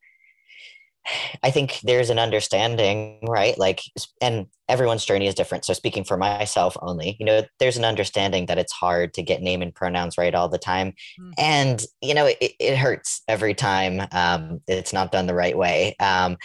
I 1.43 1.51
think 1.51 1.79
there's 1.83 2.09
an 2.09 2.17
understanding, 2.17 3.19
right? 3.27 3.57
Like, 3.57 3.81
and 4.21 4.47
everyone's 4.67 5.05
journey 5.05 5.27
is 5.27 5.35
different. 5.35 5.63
So, 5.63 5.73
speaking 5.73 6.03
for 6.03 6.17
myself 6.17 6.75
only, 6.81 7.15
you 7.19 7.25
know, 7.25 7.43
there's 7.59 7.77
an 7.77 7.85
understanding 7.85 8.47
that 8.47 8.57
it's 8.57 8.71
hard 8.71 9.13
to 9.13 9.21
get 9.21 9.41
name 9.41 9.61
and 9.61 9.73
pronouns 9.73 10.17
right 10.17 10.33
all 10.33 10.49
the 10.49 10.57
time. 10.57 10.93
Mm-hmm. 11.19 11.31
And, 11.37 11.85
you 12.01 12.15
know, 12.15 12.25
it, 12.25 12.53
it 12.59 12.75
hurts 12.75 13.21
every 13.27 13.53
time 13.53 14.01
um, 14.11 14.61
it's 14.67 14.93
not 14.93 15.11
done 15.11 15.27
the 15.27 15.35
right 15.35 15.55
way. 15.55 15.95
Um, 15.99 16.37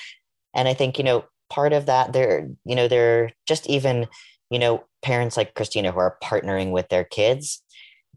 and 0.53 0.69
I 0.69 0.75
think, 0.75 0.99
you 0.99 1.05
know, 1.05 1.25
part 1.51 1.73
of 1.73 1.87
that 1.87 2.13
they're 2.13 2.49
you 2.65 2.75
know 2.75 2.89
they're 2.89 3.33
just 3.47 3.69
even 3.69 4.07
you 4.51 4.59
know 4.59 4.85
parents 5.03 5.37
like 5.37 5.55
cristina 5.55 5.93
who 5.93 5.99
are 5.99 6.17
partnering 6.23 6.71
with 6.71 6.89
their 6.89 7.05
kids 7.05 7.63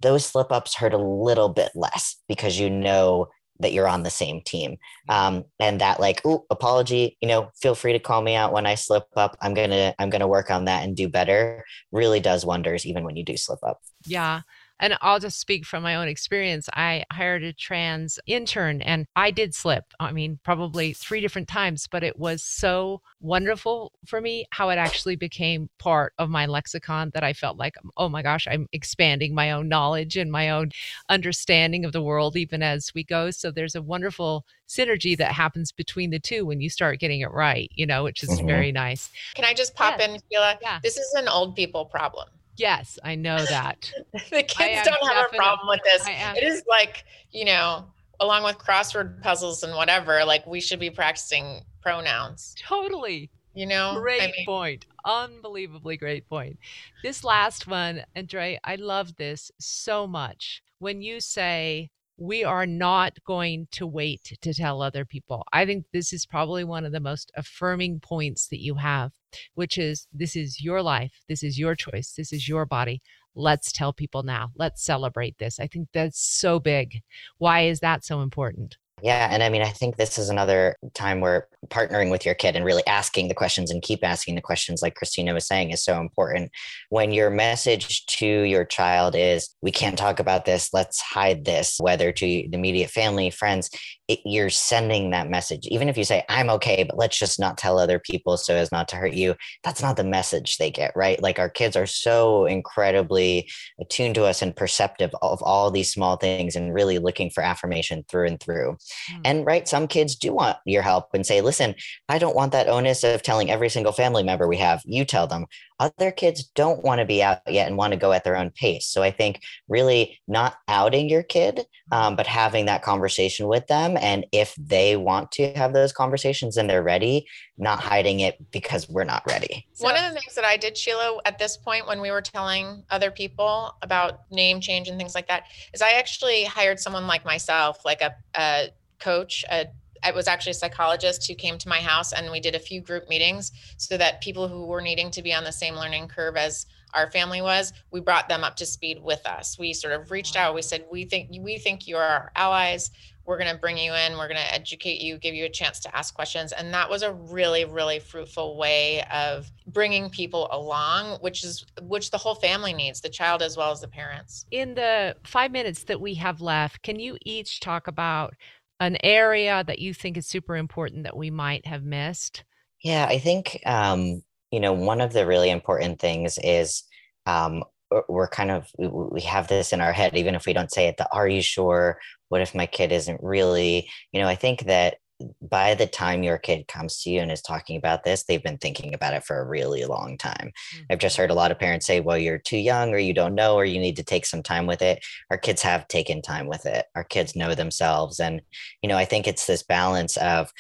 those 0.02 0.26
slip 0.26 0.52
ups 0.52 0.76
hurt 0.76 0.94
a 0.94 0.98
little 0.98 1.50
bit 1.50 1.72
less 1.76 2.18
because 2.28 2.60
you 2.60 2.70
know 2.70 3.28
that 3.60 3.72
you're 3.72 3.88
on 3.88 4.04
the 4.04 4.10
same 4.10 4.42
team. 4.42 4.78
Um, 5.08 5.46
and 5.60 5.80
that 5.80 6.00
like 6.00 6.22
oh 6.26 6.46
apology 6.50 7.18
you 7.22 7.28
know 7.28 7.50
feel 7.62 7.76
free 7.76 7.94
to 7.94 8.00
call 8.00 8.22
me 8.22 8.36
out 8.36 8.52
when 8.52 8.66
i 8.66 8.76
slip 8.76 9.06
up. 9.16 9.38
I'm 9.42 9.54
gonna 9.54 9.94
i'm 10.00 10.10
gonna 10.10 10.28
work 10.28 10.52
on 10.52 10.66
that 10.66 10.84
and 10.84 10.96
do 10.96 11.08
better. 11.08 11.64
Really 11.92 12.20
does 12.20 12.46
wonders 12.46 12.86
even 12.86 13.04
when 13.04 13.16
you 13.16 13.24
do 13.24 13.38
slip 13.38 13.60
up. 13.64 13.80
Yeah 14.06 14.42
and 14.84 14.98
I'll 15.00 15.20
just 15.20 15.40
speak 15.40 15.66
from 15.66 15.82
my 15.82 15.96
own 15.96 16.10
experience. 16.10 16.68
I 16.74 17.06
hired 17.10 17.42
a 17.42 17.54
trans 17.54 18.20
intern 18.28 18.82
and 18.82 19.08
I 19.16 19.32
did 19.32 19.56
slip. 19.56 19.86
I 19.98 20.12
mean, 20.12 20.40
probably 20.44 20.92
three 20.92 21.22
different 21.22 21.48
times, 21.48 21.88
but 21.90 22.04
it 22.04 22.20
was 22.20 22.44
so 22.44 23.02
wonderful 23.22 23.94
for 24.06 24.20
me 24.20 24.46
how 24.52 24.68
it 24.72 24.78
actually 24.78 25.16
became 25.16 25.70
part 25.80 26.12
of 26.20 26.30
my 26.30 26.48
lexicon 26.48 27.12
that 27.14 27.24
I 27.24 27.32
felt 27.32 27.58
like, 27.58 27.76
oh 27.96 28.10
my 28.10 28.22
gosh, 28.22 28.46
I'm 28.46 28.68
expanding 28.74 29.34
my 29.34 29.52
own 29.52 29.70
knowledge 29.70 30.18
and 30.18 30.30
my 30.30 30.50
own 30.50 30.72
understanding 31.08 31.86
of 31.86 31.94
the 31.94 32.04
world 32.04 32.36
even 32.36 32.62
as 32.62 32.92
we 32.94 33.06
go. 33.06 33.32
So 33.32 33.52
there's 33.52 33.76
a 33.76 33.82
wonderful 33.82 34.46
synergy 34.68 35.16
that 35.16 35.32
happens 35.32 35.72
between 35.72 36.10
the 36.10 36.20
two 36.20 36.46
when 36.46 36.60
you 36.60 36.70
start 36.70 37.00
getting 37.00 37.22
it 37.22 37.32
right, 37.32 37.72
you 37.74 37.86
know, 37.86 38.04
which 38.04 38.22
is 38.22 38.32
mm-hmm. 38.32 38.48
very 38.48 38.74
nice. 38.74 39.10
Can 39.34 39.46
I 39.46 39.54
just 39.54 39.76
pop 39.76 40.00
yes. 40.00 40.10
in, 40.10 40.20
Sheila? 40.30 40.58
Yeah. 40.62 40.80
This 40.84 40.98
is 40.98 41.14
an 41.14 41.30
old 41.30 41.56
people 41.56 41.86
problem. 41.86 42.28
Yes, 42.56 43.00
I 43.04 43.16
know 43.16 43.38
that. 43.38 43.92
the 44.14 44.44
kids 44.44 44.88
don't 44.88 45.12
have 45.12 45.28
a 45.32 45.36
problem 45.36 45.68
with 45.68 45.82
this. 45.84 46.06
It 46.08 46.44
is 46.44 46.64
like, 46.68 47.04
you 47.32 47.46
know, 47.46 47.86
along 48.20 48.44
with 48.44 48.58
crossword 48.58 49.22
puzzles 49.22 49.64
and 49.64 49.76
whatever, 49.76 50.24
like 50.24 50.46
we 50.46 50.62
should 50.62 50.80
be 50.80 50.90
practicing 50.90 51.62
pronouns. 51.82 52.56
Totally. 52.60 53.30
You 53.56 53.68
know, 53.68 54.00
great 54.00 54.22
I 54.22 54.28
mean, 54.28 54.46
point. 54.46 54.86
Unbelievably 55.06 55.98
great 55.98 56.28
point. 56.28 56.58
This 57.04 57.24
last 57.24 57.68
one, 57.68 58.04
Andre, 58.16 58.60
I 58.64 58.76
love 58.76 59.16
this 59.16 59.52
so 59.60 60.08
much. 60.08 60.64
When 60.80 61.02
you 61.02 61.20
say, 61.20 61.92
we 62.18 62.44
are 62.44 62.66
not 62.66 63.18
going 63.26 63.68
to 63.72 63.88
wait 63.88 64.38
to 64.42 64.54
tell 64.54 64.82
other 64.82 65.06
people. 65.06 65.44
I 65.52 65.66
think 65.66 65.86
this 65.92 66.14
is 66.14 66.26
probably 66.26 66.64
one 66.64 66.86
of 66.86 66.92
the 66.92 67.00
most 67.00 67.32
affirming 67.36 68.00
points 68.00 68.48
that 68.50 68.62
you 68.62 68.76
have, 68.76 69.12
which 69.56 69.78
is 69.78 70.08
this 70.14 70.36
is 70.36 70.62
your 70.62 70.82
life, 70.82 71.14
this 71.28 71.44
is 71.44 71.58
your 71.58 71.76
choice, 71.76 72.14
this 72.16 72.32
is 72.32 72.48
your 72.48 72.66
body. 72.66 73.02
Let's 73.36 73.72
tell 73.72 73.94
people 73.94 74.22
now. 74.22 74.52
Let's 74.56 74.84
celebrate 74.84 75.40
this. 75.40 75.60
I 75.60 75.66
think 75.66 75.88
that's 75.92 76.20
so 76.20 76.60
big. 76.60 77.02
Why 77.40 77.62
is 77.62 77.80
that 77.80 78.06
so 78.06 78.22
important? 78.22 78.78
Yeah. 79.04 79.28
And 79.30 79.44
I 79.44 79.50
mean, 79.50 79.62
I 79.62 79.70
think 79.70 79.98
this 79.98 80.18
is 80.18 80.30
another 80.30 80.78
time 80.94 81.20
where 81.20 81.50
partnering 81.68 82.10
with 82.10 82.26
your 82.26 82.36
kid 82.36 82.56
and 82.56 82.64
really 82.64 82.88
asking 82.88 83.28
the 83.28 83.34
questions 83.34 83.70
and 83.70 83.82
keep 83.82 84.02
asking 84.02 84.36
the 84.36 84.42
questions, 84.42 84.82
like 84.82 84.96
Cristina 84.96 85.34
was 85.34 85.46
saying, 85.46 85.72
is 85.72 85.84
so 85.84 86.00
important. 86.00 86.52
When 86.88 87.12
your 87.12 87.30
message 87.30 88.06
to 88.06 88.26
your 88.26 88.64
child 88.64 89.14
is, 89.14 89.54
we 89.62 89.72
can't 89.72 89.98
talk 89.98 90.22
about 90.22 90.46
this, 90.46 90.70
let's 90.72 91.02
hide 91.02 91.44
this, 91.44 91.80
whether 91.82 92.14
to 92.14 92.26
the 92.26 92.50
immediate 92.54 92.92
family, 92.92 93.30
friends, 93.30 93.70
it, 94.08 94.20
you're 94.26 94.50
sending 94.50 95.12
that 95.12 95.30
message. 95.30 95.66
Even 95.68 95.88
if 95.88 95.98
you 95.98 96.04
say, 96.04 96.24
I'm 96.28 96.50
okay, 96.52 96.84
but 96.84 96.98
let's 96.98 97.18
just 97.18 97.40
not 97.40 97.58
tell 97.58 97.80
other 97.80 98.00
people 98.00 98.36
so 98.38 98.56
as 98.56 98.72
not 98.72 98.88
to 98.90 98.98
hurt 98.98 99.14
you, 99.14 99.36
that's 99.64 99.82
not 99.82 99.96
the 99.96 100.04
message 100.04 100.58
they 100.58 100.70
get, 100.70 100.92
right? 100.96 101.22
Like 101.22 101.40
our 101.40 101.50
kids 101.50 101.76
are 101.76 101.86
so 101.86 102.46
incredibly 102.46 103.50
attuned 103.80 104.16
to 104.16 104.26
us 104.26 104.42
and 104.42 104.56
perceptive 104.56 105.12
of 105.22 105.42
all 105.42 105.72
these 105.72 105.92
small 105.92 106.18
things 106.18 106.56
and 106.56 106.74
really 106.74 107.00
looking 107.00 107.30
for 107.30 107.44
affirmation 107.44 108.04
through 108.10 108.28
and 108.28 108.40
through. 108.40 108.78
Mm. 109.12 109.22
And 109.24 109.46
right, 109.46 109.68
some 109.68 109.88
kids 109.88 110.16
do 110.16 110.34
want 110.34 110.58
your 110.66 110.82
help 110.82 111.08
and 111.14 111.26
say, 111.26 111.42
listen, 111.42 111.76
I 112.10 112.18
don't 112.18 112.36
want 112.36 112.52
that 112.52 112.68
onus 112.68 113.04
of 113.04 113.24
telling 113.24 113.50
every 113.50 113.70
single 113.70 113.94
family 113.94 114.24
member 114.24 114.48
we 114.48 114.58
have. 114.58 114.82
You 114.86 115.06
tell 115.06 115.28
them. 115.28 115.46
Other 115.84 116.12
kids 116.12 116.46
don't 116.46 116.82
want 116.82 117.00
to 117.00 117.06
be 117.06 117.22
out 117.22 117.40
yet 117.46 117.68
and 117.68 117.76
want 117.76 117.92
to 117.92 118.00
go 118.00 118.14
at 118.14 118.24
their 118.24 118.38
own 118.38 118.52
pace. 118.52 118.88
So 118.88 119.04
I 119.04 119.12
think 119.12 119.42
really 119.68 120.18
not 120.30 120.56
outing 120.70 121.10
your 121.10 121.24
kid, 121.24 121.66
um, 121.92 122.16
but 122.16 122.26
having 122.26 122.68
that 122.68 122.84
conversation 122.84 123.48
with 123.50 123.68
them. 123.68 123.98
And 123.98 124.26
if 124.32 124.56
they 124.56 124.96
want 124.96 125.34
to 125.34 125.52
have 125.56 125.74
those 125.74 125.92
conversations 125.92 126.56
and 126.56 126.70
they're 126.70 126.82
ready, 126.82 127.28
not 127.58 127.82
hiding 127.82 128.22
it 128.22 128.38
because 128.50 128.88
we're 128.88 129.04
not 129.04 129.24
ready. 129.28 129.68
So, 129.74 129.84
One 129.84 129.98
of 129.98 130.04
the 130.04 130.18
things 130.18 130.36
that 130.36 130.46
I 130.46 130.56
did, 130.56 130.78
Sheila, 130.78 131.20
at 131.26 131.38
this 131.38 131.58
point 131.58 131.86
when 131.86 132.00
we 132.00 132.12
were 132.12 132.22
telling 132.22 132.84
other 132.90 133.12
people 133.12 133.76
about 133.82 134.22
name 134.32 134.62
change 134.62 134.88
and 134.88 134.98
things 134.98 135.14
like 135.14 135.28
that, 135.28 135.44
is 135.74 135.82
I 135.82 135.92
actually 135.94 136.46
hired 136.46 136.80
someone 136.80 137.08
like 137.08 137.26
myself, 137.26 137.84
like 137.84 138.00
a, 138.00 138.16
a 138.36 138.70
coach, 139.00 139.44
a 139.52 139.66
I 140.04 140.12
was 140.12 140.28
actually 140.28 140.52
a 140.52 140.56
psychologist 140.56 141.28
who 141.28 141.36
came 141.36 141.58
to 141.58 141.70
my 141.70 141.80
house 141.80 142.14
and 142.14 142.32
we 142.32 142.40
did 142.40 142.56
a 142.56 142.60
few 142.60 142.82
group 142.82 143.08
meetings 143.10 143.52
so 143.78 143.98
that 143.98 144.22
people 144.22 144.48
who 144.48 144.66
were 144.66 144.82
needing 144.82 145.12
to 145.12 145.22
be 145.22 145.34
on 145.34 145.44
the 145.44 145.52
same 145.52 145.76
learning 145.76 146.08
curve 146.08 146.36
as 146.38 146.66
our 146.94 147.10
family 147.10 147.42
was, 147.42 147.74
we 147.92 148.00
brought 148.00 148.30
them 148.30 148.44
up 148.44 148.56
to 148.58 148.66
speed 148.66 149.02
with 149.02 149.26
us. 149.26 149.58
We 149.58 149.74
sort 149.74 149.94
of 149.94 150.12
reached 150.12 150.36
out. 150.36 150.54
We 150.54 150.62
said, 150.62 150.86
"We 150.92 151.06
think 151.06 151.30
we 151.40 151.58
think 151.58 151.88
you 151.88 151.98
are 151.98 152.04
our 152.04 152.32
allies. 152.36 152.92
We're 153.26 153.40
going 153.40 153.52
to 153.52 153.58
bring 153.58 153.78
you 153.78 153.94
in. 153.94 154.18
We're 154.18 154.28
going 154.28 154.36
to 154.36 154.54
educate 154.54 155.00
you, 155.02 155.18
give 155.18 155.34
you 155.34 155.46
a 155.46 155.50
chance 155.50 155.80
to 155.82 155.96
ask 155.96 156.14
questions." 156.14 156.52
And 156.52 156.72
that 156.74 156.90
was 156.90 157.02
a 157.02 157.12
really 157.12 157.66
really 157.66 157.98
fruitful 157.98 158.58
way 158.58 159.04
of 159.12 159.52
bringing 159.66 160.12
people 160.12 160.48
along, 160.52 161.18
which 161.22 161.44
is 161.44 161.66
which 161.82 162.12
the 162.12 162.18
whole 162.20 162.36
family 162.36 162.74
needs, 162.74 163.02
the 163.02 163.10
child 163.10 163.42
as 163.42 163.58
well 163.58 163.72
as 163.72 163.82
the 163.82 163.88
parents. 163.88 164.46
In 164.52 164.76
the 164.76 165.16
5 165.24 165.52
minutes 165.52 165.86
that 165.86 166.00
we 166.00 166.14
have 166.16 166.42
left, 166.42 166.84
can 166.84 167.00
you 167.00 167.18
each 167.26 167.60
talk 167.60 167.88
about 167.88 168.36
an 168.80 168.98
area 169.04 169.64
that 169.66 169.80
you 169.80 169.94
think 169.94 170.18
is 170.18 170.28
super 170.28 170.56
important 170.56 171.04
that 171.04 171.18
we 171.18 171.30
might 171.30 171.66
have 171.66 171.84
missed? 171.84 172.44
Yeah, 172.84 173.06
I 173.10 173.20
think 173.20 173.60
um, 173.66 174.22
you 174.52 174.60
know 174.60 174.74
one 174.74 175.02
of 175.02 175.14
the 175.14 175.26
really 175.26 175.50
important 175.50 176.00
things 176.00 176.38
is 176.44 176.84
um, 177.26 177.64
we're 178.08 178.28
kind 178.28 178.52
of 178.52 178.68
we 178.78 179.22
have 179.22 179.48
this 179.48 179.74
in 179.74 179.82
our 179.82 179.92
head 179.92 180.16
even 180.16 180.36
if 180.36 180.46
we 180.46 180.54
don't 180.54 180.72
say 180.72 180.88
it 180.88 180.98
the 180.98 181.08
are 181.12 181.28
you 181.28 181.42
sure 181.42 182.00
what 182.30 182.42
if 182.42 182.56
my 182.56 182.66
kid 182.66 182.92
isn't 182.92 183.20
really 183.22 183.90
you 184.12 184.22
know 184.22 184.28
i 184.28 184.36
think 184.36 184.66
that 184.66 184.98
by 185.42 185.76
the 185.76 185.88
time 185.88 186.24
your 186.24 186.38
kid 186.38 186.68
comes 186.68 187.02
to 187.02 187.10
you 187.10 187.22
and 187.22 187.32
is 187.32 187.42
talking 187.42 187.78
about 187.78 188.04
this, 188.04 188.24
they've 188.24 188.44
been 188.44 188.58
thinking 188.58 188.94
about 188.94 189.14
it 189.14 189.24
for 189.24 189.40
a 189.40 189.46
really 189.46 189.86
long 189.86 190.18
time. 190.18 190.52
Mm-hmm. 190.76 190.84
I've 190.90 191.00
just 191.00 191.18
heard 191.18 191.32
a 191.32 191.36
lot 191.36 191.52
of 191.52 191.60
parents 191.60 191.86
say, 191.86 192.00
well, 192.00 192.18
you're 192.18 192.38
too 192.38 192.58
young 192.58 192.94
or 192.94 192.98
you 192.98 193.14
don't 193.14 193.36
know 193.36 193.56
or 193.56 193.66
you 193.66 193.80
need 193.80 193.96
to 193.98 194.04
take 194.04 194.26
some 194.26 194.44
time 194.44 194.66
with 194.66 194.82
it. 194.82 195.04
Our 195.30 195.38
kids 195.38 195.62
have 195.62 195.88
taken 195.88 196.22
time 196.22 196.48
with 196.48 196.66
it. 196.66 196.86
Our 196.96 197.04
kids 197.04 197.36
know 197.36 197.56
themselves. 197.56 198.20
And, 198.20 198.42
you 198.82 198.90
know, 198.90 198.98
I 198.98 199.06
think 199.06 199.28
it's 199.28 199.46
this 199.46 199.64
balance 199.64 200.18
of 200.18 200.52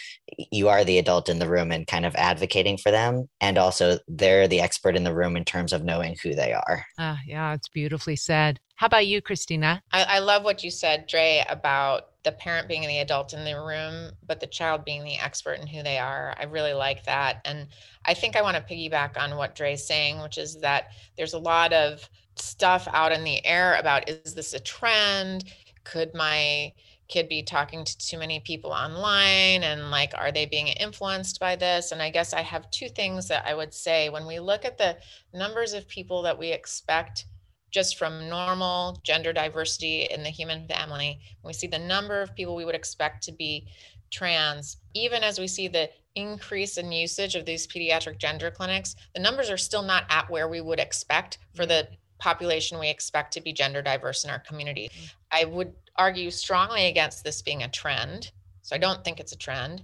you 0.52 0.70
are 0.70 0.84
the 0.84 0.98
adult 0.98 1.30
in 1.30 1.40
the 1.40 1.50
room 1.50 1.72
and 1.72 1.88
kind 1.88 2.06
of 2.06 2.16
advocating 2.16 2.78
for 2.78 2.92
them. 2.92 3.30
And 3.42 3.58
also 3.58 4.00
they're 4.08 4.48
the 4.48 4.62
expert 4.62 4.96
in 4.96 5.04
the 5.04 5.14
room 5.14 5.36
in 5.38 5.46
terms 5.46 5.74
of 5.74 5.84
knowing 5.84 6.16
who 6.22 6.36
they 6.36 6.54
are. 6.54 6.86
Uh, 6.98 7.18
yeah, 7.26 7.54
it's 7.54 7.70
beautifully 7.70 8.16
said. 8.16 8.60
How 8.76 8.88
about 8.88 9.08
you, 9.08 9.22
Cristina? 9.22 9.82
I, 9.92 10.04
I 10.04 10.20
love 10.20 10.44
what 10.44 10.64
you 10.64 10.72
said, 10.72 11.06
Dre, 11.08 11.46
about 11.48 12.08
the 12.24 12.32
parent 12.32 12.68
being 12.68 12.88
the 12.88 13.00
adult 13.00 13.34
in 13.34 13.44
the 13.44 13.60
room, 13.62 14.12
but 14.26 14.40
the 14.40 14.48
child 14.48 14.86
being 14.86 15.04
the 15.04 15.18
expert 15.18 15.60
in 15.60 15.68
who 15.68 15.84
they 15.84 15.98
are. 15.98 16.34
I 16.40 16.44
really 16.46 16.74
like 16.74 17.04
that. 17.04 17.42
And 17.46 17.68
I 18.06 18.14
think 18.14 18.36
I 18.36 18.42
want 18.42 18.56
to 18.56 18.64
piggyback 18.64 19.18
on 19.18 19.36
what 19.36 19.56
Dre's 19.56 19.86
saying, 19.86 20.22
which 20.22 20.38
is 20.38 20.58
that 20.62 20.92
there's 21.18 21.34
a 21.34 21.40
lot 21.40 21.74
of 21.74 22.10
stuff 22.36 22.88
out 22.92 23.12
in 23.12 23.24
the 23.24 23.46
air 23.46 23.76
about 23.76 24.10
is 24.10 24.34
this 24.34 24.54
a 24.54 24.60
trend? 24.60 25.46
Could 25.84 26.14
my 26.14 26.74
kid 27.10 27.28
be 27.28 27.44
talking 27.44 27.84
to 27.84 27.98
too 27.98 28.18
many 28.18 28.40
people 28.40 28.72
online? 28.72 29.64
And 29.64 29.92
like, 29.92 30.14
are 30.16 30.32
they 30.32 30.46
being 30.46 30.68
influenced 30.68 31.40
by 31.40 31.56
this? 31.56 31.92
And 31.92 32.02
I 32.02 32.10
guess 32.10 32.34
I 32.34 32.42
have 32.42 32.72
two 32.72 32.88
things 32.88 33.28
that 33.28 33.46
I 33.46 33.54
would 33.54 33.74
say 33.74 34.10
when 34.10 34.26
we 34.26 34.40
look 34.40 34.64
at 34.64 34.78
the 34.78 34.98
numbers 35.34 35.74
of 35.74 35.88
people 35.88 36.22
that 36.24 36.40
we 36.40 36.52
expect 36.52 37.26
just 37.74 37.98
from 37.98 38.30
normal 38.30 39.02
gender 39.04 39.34
diversity 39.34 40.08
in 40.12 40.24
the 40.24 40.30
human 40.30 40.66
family, 40.68 41.20
we 41.44 41.52
see 41.52 41.68
the 41.68 41.80
number 41.80 42.22
of 42.22 42.36
people 42.36 42.56
we 42.56 42.66
would 42.66 42.76
expect 42.76 43.24
to 43.24 43.32
be 43.32 43.68
trans, 44.12 44.78
even 44.94 45.24
as 45.24 45.40
we 45.40 45.48
see 45.48 45.68
the 45.68 45.90
increase 46.16 46.78
in 46.78 46.92
usage 46.92 47.36
of 47.36 47.46
these 47.46 47.66
pediatric 47.66 48.20
gender 48.20 48.52
clinics, 48.52 48.96
the 49.16 49.22
numbers 49.22 49.50
are 49.50 49.58
still 49.58 49.82
not 49.82 50.06
at 50.10 50.30
where 50.30 50.48
we 50.48 50.62
would 50.62 50.80
expect 50.80 51.40
for 51.56 51.66
the 51.66 51.88
population 52.20 52.80
we 52.80 52.90
expect 52.90 53.34
to 53.34 53.42
be 53.42 53.52
gender 53.52 53.82
diverse 53.82 54.24
in 54.24 54.30
our 54.30 54.40
community. 54.40 54.90
Mm-hmm. 54.94 55.06
I 55.32 55.46
would 55.46 55.74
argue 55.96 56.30
strongly 56.30 56.86
against 56.86 57.24
this 57.24 57.42
being 57.42 57.64
a 57.64 57.70
trend. 57.70 58.32
So 58.62 58.76
I 58.76 58.80
don't 58.80 59.04
think 59.04 59.20
it's 59.20 59.34
a 59.34 59.38
trend. 59.38 59.82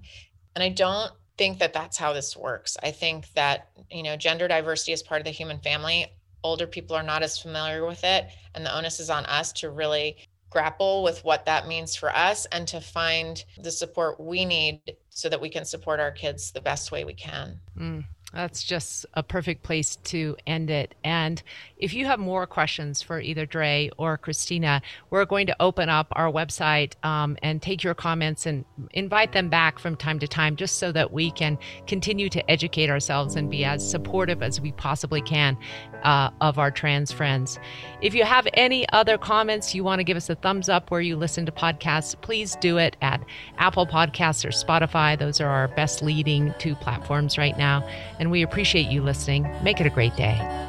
And 0.56 0.64
I 0.64 0.70
don't 0.70 1.12
think 1.38 1.58
that 1.60 1.74
that's 1.74 1.98
how 1.98 2.14
this 2.14 2.38
works. 2.38 2.78
I 2.84 2.92
think 2.92 3.34
that, 3.34 3.70
you 3.90 4.04
know, 4.04 4.16
gender 4.16 4.48
diversity 4.48 4.94
is 4.94 5.02
part 5.02 5.22
of 5.22 5.26
the 5.26 5.32
human 5.32 5.60
family 5.60 6.06
older 6.44 6.68
people 6.68 6.96
are 6.96 7.04
not 7.04 7.24
as 7.24 7.38
familiar 7.38 7.86
with 7.86 8.04
it 8.04 8.28
and 8.56 8.66
the 8.66 8.76
onus 8.76 9.00
is 9.00 9.10
on 9.10 9.26
us 9.26 9.52
to 9.52 9.70
really 9.70 10.18
grapple 10.50 11.04
with 11.04 11.24
what 11.24 11.46
that 11.46 11.68
means 11.68 11.96
for 11.96 12.16
us 12.16 12.48
and 12.52 12.68
to 12.68 12.82
find 12.82 13.46
the 13.62 13.72
support 13.72 14.20
we 14.20 14.46
need 14.46 14.82
so 15.10 15.30
that 15.30 15.40
we 15.40 15.50
can 15.50 15.66
support 15.66 16.00
our 16.00 16.12
kids 16.12 16.52
the 16.52 16.62
best 16.62 16.92
way 16.92 17.04
we 17.04 17.14
can. 17.14 17.60
Mm. 17.78 18.04
That's 18.34 18.64
just 18.64 19.08
a 19.16 19.24
perfect 19.24 19.64
place 19.64 19.96
to 19.96 20.38
end 20.46 20.70
it. 20.70 20.94
And 21.04 21.42
if 21.78 21.96
you 21.96 22.06
have 22.06 22.20
more 22.20 22.46
questions 22.46 23.02
for 23.02 23.20
either 23.20 23.48
Dre 23.48 23.90
or 23.98 24.20
Cristina, 24.20 24.84
we're 25.10 25.26
going 25.26 25.48
to 25.48 25.56
open 25.60 25.90
up 25.90 26.08
our 26.12 26.32
website 26.32 26.94
um, 27.04 27.38
and 27.42 27.60
take 27.60 27.84
your 27.84 27.96
comments 27.96 28.46
and 28.46 28.66
invite 28.92 29.34
them 29.34 29.50
back 29.50 29.80
from 29.80 29.96
time 29.96 30.20
to 30.20 30.28
time 30.28 30.56
just 30.56 30.78
so 30.78 30.92
that 30.92 31.12
we 31.12 31.32
can 31.32 31.58
continue 31.88 32.30
to 32.30 32.52
educate 32.52 32.92
ourselves 32.92 33.36
and 33.36 33.50
be 33.50 33.66
as 33.66 33.88
supportive 33.90 34.44
as 34.44 34.62
we 34.62 34.74
possibly 34.74 35.22
can 35.22 35.58
uh, 36.04 36.30
of 36.40 36.60
our 36.60 36.70
trans 36.70 37.12
friends. 37.12 37.58
If 38.02 38.14
you 38.14 38.26
have 38.26 38.48
any 38.54 38.88
other 38.90 39.18
comments, 39.18 39.74
you 39.74 39.84
want 39.84 40.00
to 40.00 40.04
give 40.04 40.18
us 40.18 40.30
a 40.30 40.36
thumbs 40.36 40.70
up 40.70 40.92
where 40.92 41.02
you 41.02 41.16
listen 41.16 41.48
to 41.48 41.52
podcasts, 41.52 42.20
please 42.22 42.56
do 42.62 42.78
it 42.78 42.96
at 43.02 43.24
Apple 43.58 43.88
Podcasts 43.88 44.46
or 44.46 44.50
Spotify. 44.50 45.18
Those 45.18 45.42
are 45.42 45.50
our 45.50 45.68
best 45.70 46.04
leading 46.04 46.54
two 46.60 46.76
platforms 46.76 47.38
right 47.38 47.58
now 47.58 47.88
and 48.20 48.30
we 48.30 48.42
appreciate 48.44 48.88
you 48.88 49.02
listening. 49.02 49.50
Make 49.64 49.80
it 49.82 49.88
a 49.88 49.90
great 49.90 50.16
day. 50.16 50.69